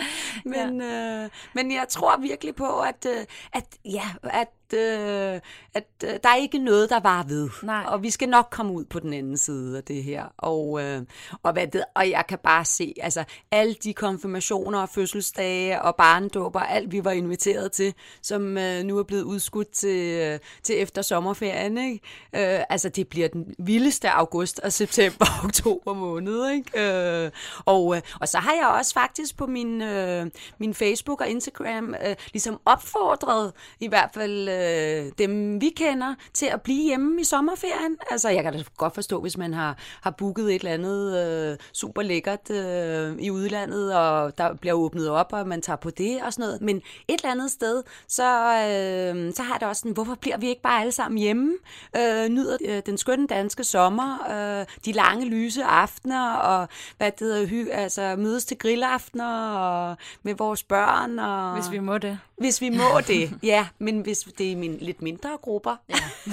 men, 0.44 0.80
ja. 0.80 1.24
Øh, 1.24 1.30
men 1.54 1.72
jeg 1.72 1.86
tror 1.88 2.16
virkelig 2.16 2.54
på, 2.54 2.80
at, 2.80 3.06
øh, 3.08 3.24
at, 3.52 3.64
ja, 3.84 4.06
at, 4.22 4.48
øh, 4.74 5.40
at 5.74 5.86
øh, 6.04 6.10
der 6.22 6.28
er 6.28 6.36
ikke 6.36 6.58
noget, 6.58 6.90
der 6.90 7.00
var 7.00 7.22
ved. 7.22 7.48
Nej. 7.62 7.84
Og 7.86 8.02
vi 8.02 8.10
skal 8.10 8.28
nok 8.28 8.48
komme 8.50 8.72
ud 8.72 8.84
på 8.84 8.98
den 8.98 9.12
anden 9.12 9.36
side 9.36 9.76
af 9.76 9.84
det 9.84 10.04
her. 10.04 10.24
Og, 10.38 10.82
øh, 10.82 11.02
og, 11.42 11.52
hvad 11.52 11.66
det, 11.66 11.84
og 11.94 12.10
jeg 12.10 12.24
kan 12.28 12.38
bare 12.42 12.64
se, 12.64 12.94
altså 13.00 13.24
alle 13.50 13.74
de 13.74 13.94
konfirmationer 13.94 14.78
og 14.78 14.88
fødselsdage 14.88 15.82
og 15.82 15.96
barndåber, 15.96 16.60
alt 16.60 16.92
vi 16.92 17.04
var 17.04 17.10
inviteret 17.10 17.72
til, 17.72 17.94
som 18.22 18.58
øh, 18.58 18.84
nu 18.84 18.98
er 18.98 19.02
blevet 19.02 19.22
udskudt 19.22 19.70
til, 19.70 20.18
øh, 20.18 20.38
til 20.62 20.82
efter 20.82 21.02
sommerferien. 21.02 21.78
Ikke? 21.78 22.00
Øh, 22.32 22.64
altså 22.68 22.88
det 22.88 23.08
bliver 23.08 23.28
den 23.28 23.54
vildeste 23.58 24.10
august 24.10 24.60
og 24.60 24.72
september 24.72 25.26
og 25.38 25.44
oktober 25.48 25.94
måned. 25.94 26.50
Ikke? 26.50 27.24
Øh, 27.24 27.30
og, 27.64 27.96
øh, 27.96 28.02
og 28.20 28.28
så 28.28 28.38
har 28.38 28.52
jeg 28.52 28.66
også 28.66 28.94
faktisk 28.94 29.36
på 29.36 29.46
min, 29.46 29.82
øh, 29.82 30.26
min 30.58 30.74
Facebook 30.74 31.20
og 31.20 31.28
Instagram 31.28 31.94
øh, 32.06 32.16
ligesom 32.32 32.60
opfordret 32.64 33.52
i 33.80 33.88
hvert 33.88 34.10
fald 34.14 34.48
øh, 34.58 35.12
dem, 35.18 35.60
vi 35.60 35.68
kender, 35.76 36.14
til 36.34 36.46
at 36.46 36.62
blive 36.62 36.82
hjemme 36.82 37.20
i 37.20 37.24
sommerferien. 37.24 37.96
Altså 38.10 38.28
jeg 38.28 38.42
kan 38.42 38.52
da 38.52 38.62
godt 38.76 38.94
forstå, 38.94 39.20
hvis 39.20 39.36
man 39.36 39.54
har, 39.54 39.76
har 40.02 40.10
booket 40.10 40.54
et 40.54 40.54
eller 40.54 40.72
andet 40.72 41.18
øh, 41.18 41.56
super 41.72 42.02
lækkert 42.02 42.50
øh, 42.50 43.16
i 43.18 43.30
udlandet, 43.30 43.94
og 43.94 44.38
der 44.38 44.54
bliver 44.54 44.74
åbnet 44.74 45.10
op, 45.10 45.32
og 45.32 45.48
man 45.48 45.62
tager 45.62 45.76
på 45.76 45.90
det 45.90 46.22
og 46.22 46.32
sådan 46.32 46.46
noget. 46.46 46.60
Men 46.60 46.76
et 46.76 46.84
eller 47.08 47.30
andet 47.30 47.50
sted, 47.50 47.82
så, 48.08 48.24
øh, 48.24 49.34
så 49.34 49.42
har 49.42 49.58
det 49.58 49.68
også 49.68 49.80
sådan, 49.80 49.92
hvorfor 49.92 50.14
bliver 50.14 50.36
vi 50.38 50.48
ikke 50.48 50.62
bare 50.62 50.80
alle 50.80 50.92
sammen 50.92 51.18
hjemme? 51.18 51.52
Øh, 51.96 52.28
nyder 52.28 52.56
øh, 52.64 52.82
den 52.86 52.98
skønne 52.98 53.26
danske 53.26 53.64
sommer, 53.64 54.30
øh, 54.30 54.66
de 54.84 54.92
lange 54.92 55.26
lyse 55.26 55.64
aftener, 55.64 56.32
og 56.32 56.68
hvad 56.96 57.10
det 57.10 57.20
hedder, 57.20 57.46
hy, 57.46 57.68
altså 57.70 58.14
mødes 58.18 58.44
til 58.44 58.58
grillaftener 58.58 59.50
og 59.50 59.96
med 60.22 60.34
vores 60.34 60.62
børn. 60.62 61.18
Og, 61.18 61.54
Hvis 61.54 61.70
vi 61.70 61.78
må 61.78 61.98
det. 61.98 62.18
hvis 62.38 62.60
vi 62.60 62.70
må 62.70 63.00
det, 63.06 63.32
ja. 63.42 63.66
Men 63.78 64.00
hvis 64.00 64.18
det 64.38 64.47
er 64.52 64.56
min, 64.56 64.76
lidt 64.80 65.02
mindre 65.02 65.30
grupper. 65.42 65.76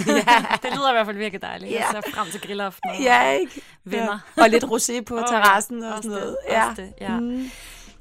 Ja, 0.08 0.45
Det 0.63 0.71
lyder 0.78 0.89
i 0.89 0.93
hvert 0.93 1.06
fald 1.06 1.17
virkelig 1.17 1.41
dejligt. 1.41 1.71
Ja. 1.71 1.78
Jeg 1.78 1.88
ser 2.04 2.12
frem 2.12 2.28
til 2.32 2.41
grillaften. 2.41 2.89
ja 3.04 3.32
ikke? 3.32 3.62
Venner. 3.84 4.19
Ja. 4.38 4.43
Og 4.43 4.49
lidt 4.49 4.63
rosé 4.63 5.01
på 5.01 5.15
Åh, 5.15 5.21
terrassen 5.28 5.84
og 5.84 6.04
sådan 6.04 6.10
noget. 6.12 6.38
Det, 6.47 6.54
Ja. 6.54 6.73
det, 6.75 6.93
ja. 7.01 7.19
Mm. 7.19 7.45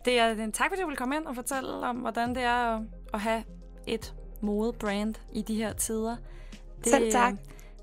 Det 0.05 0.18
er 0.18 0.31
en 0.31 0.53
tak, 0.53 0.70
fordi 0.70 0.83
du 0.83 0.88
vil 0.88 0.96
komme 0.96 1.16
ind 1.16 1.27
og 1.27 1.35
fortælle 1.35 1.70
om, 1.72 1.96
hvordan 1.96 2.35
det 2.35 2.42
er 2.42 2.77
at, 2.77 2.83
at 3.14 3.20
have 3.20 3.42
et 3.87 4.14
modebrand 4.42 5.14
i 5.33 5.42
de 5.42 5.55
her 5.55 5.72
tider. 5.72 6.16
Det, 6.85 6.87
Selv 6.92 7.12
tak. 7.12 7.35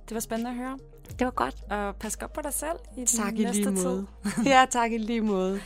Det 0.10 0.14
var 0.16 0.20
spændende 0.20 0.50
at 0.52 0.56
høre. 0.58 0.78
Det 1.20 1.26
var 1.26 1.32
godt. 1.32 1.56
Og 1.72 1.96
pas 1.96 2.18
godt 2.18 2.34
på 2.34 2.42
dig 2.42 2.54
selv 2.54 2.78
i 2.98 3.06
Tak 3.06 3.30
den 3.32 3.38
i 3.38 3.44
næste 3.44 3.62
lige 3.62 3.76
tid. 3.76 3.86
måde. 3.86 4.08
ja, 4.46 4.66
tak 4.70 4.92
i 4.92 4.98
lige 4.98 5.22
måde. 5.22 5.62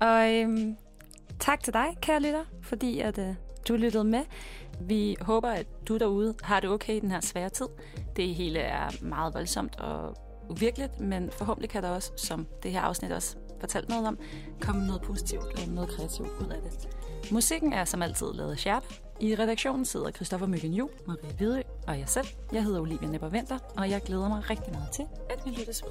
Og 0.00 0.34
øhm, 0.34 0.76
tak 1.40 1.62
til 1.62 1.72
dig, 1.72 1.86
kære 2.02 2.20
lytter, 2.20 2.44
fordi 2.62 3.00
at, 3.00 3.18
øh, 3.18 3.34
du 3.68 3.74
lyttede 3.76 4.04
med. 4.04 4.22
Vi 4.80 5.16
håber, 5.20 5.48
at 5.48 5.66
du 5.88 5.96
derude 5.96 6.34
har 6.42 6.60
det 6.60 6.70
okay 6.70 6.96
i 6.96 7.00
den 7.00 7.10
her 7.10 7.20
svære 7.20 7.48
tid. 7.48 7.66
Det 8.16 8.34
hele 8.34 8.58
er 8.58 8.90
meget 9.02 9.34
voldsomt 9.34 9.80
og 9.80 10.16
uvirkeligt, 10.50 11.00
men 11.00 11.30
forhåbentlig 11.30 11.70
kan 11.70 11.82
der 11.82 11.90
også, 11.90 12.12
som 12.16 12.46
det 12.62 12.72
her 12.72 12.80
afsnit 12.80 13.12
også 13.12 13.36
fortalt 13.60 13.88
noget 13.88 14.06
om, 14.06 14.18
komme 14.60 14.86
noget 14.86 15.02
positivt 15.02 15.42
og 15.42 15.68
noget 15.68 15.90
kreativt 15.90 16.28
ud 16.28 16.50
af 16.50 16.58
det. 16.62 16.88
Musikken 17.32 17.72
er 17.72 17.84
som 17.84 18.02
altid 18.02 18.32
lavet 18.32 18.66
af 18.66 18.80
I 19.20 19.34
redaktionen 19.34 19.84
sidder 19.84 20.10
Christoffer 20.10 20.46
Myggen 20.46 20.72
Juhl, 20.72 20.92
Marie 21.06 21.32
Hvidø 21.36 21.60
og 21.86 21.98
jeg 21.98 22.08
selv. 22.08 22.26
Jeg 22.52 22.64
hedder 22.64 22.80
Olivia 22.80 23.08
Nepper 23.08 23.28
Venter, 23.28 23.58
og 23.76 23.90
jeg 23.90 24.02
glæder 24.02 24.28
mig 24.28 24.50
rigtig 24.50 24.72
meget 24.72 24.90
til, 24.92 25.06
at 25.30 25.40
vi 25.44 25.50
lyttes 25.50 25.82
ved. 25.82 25.90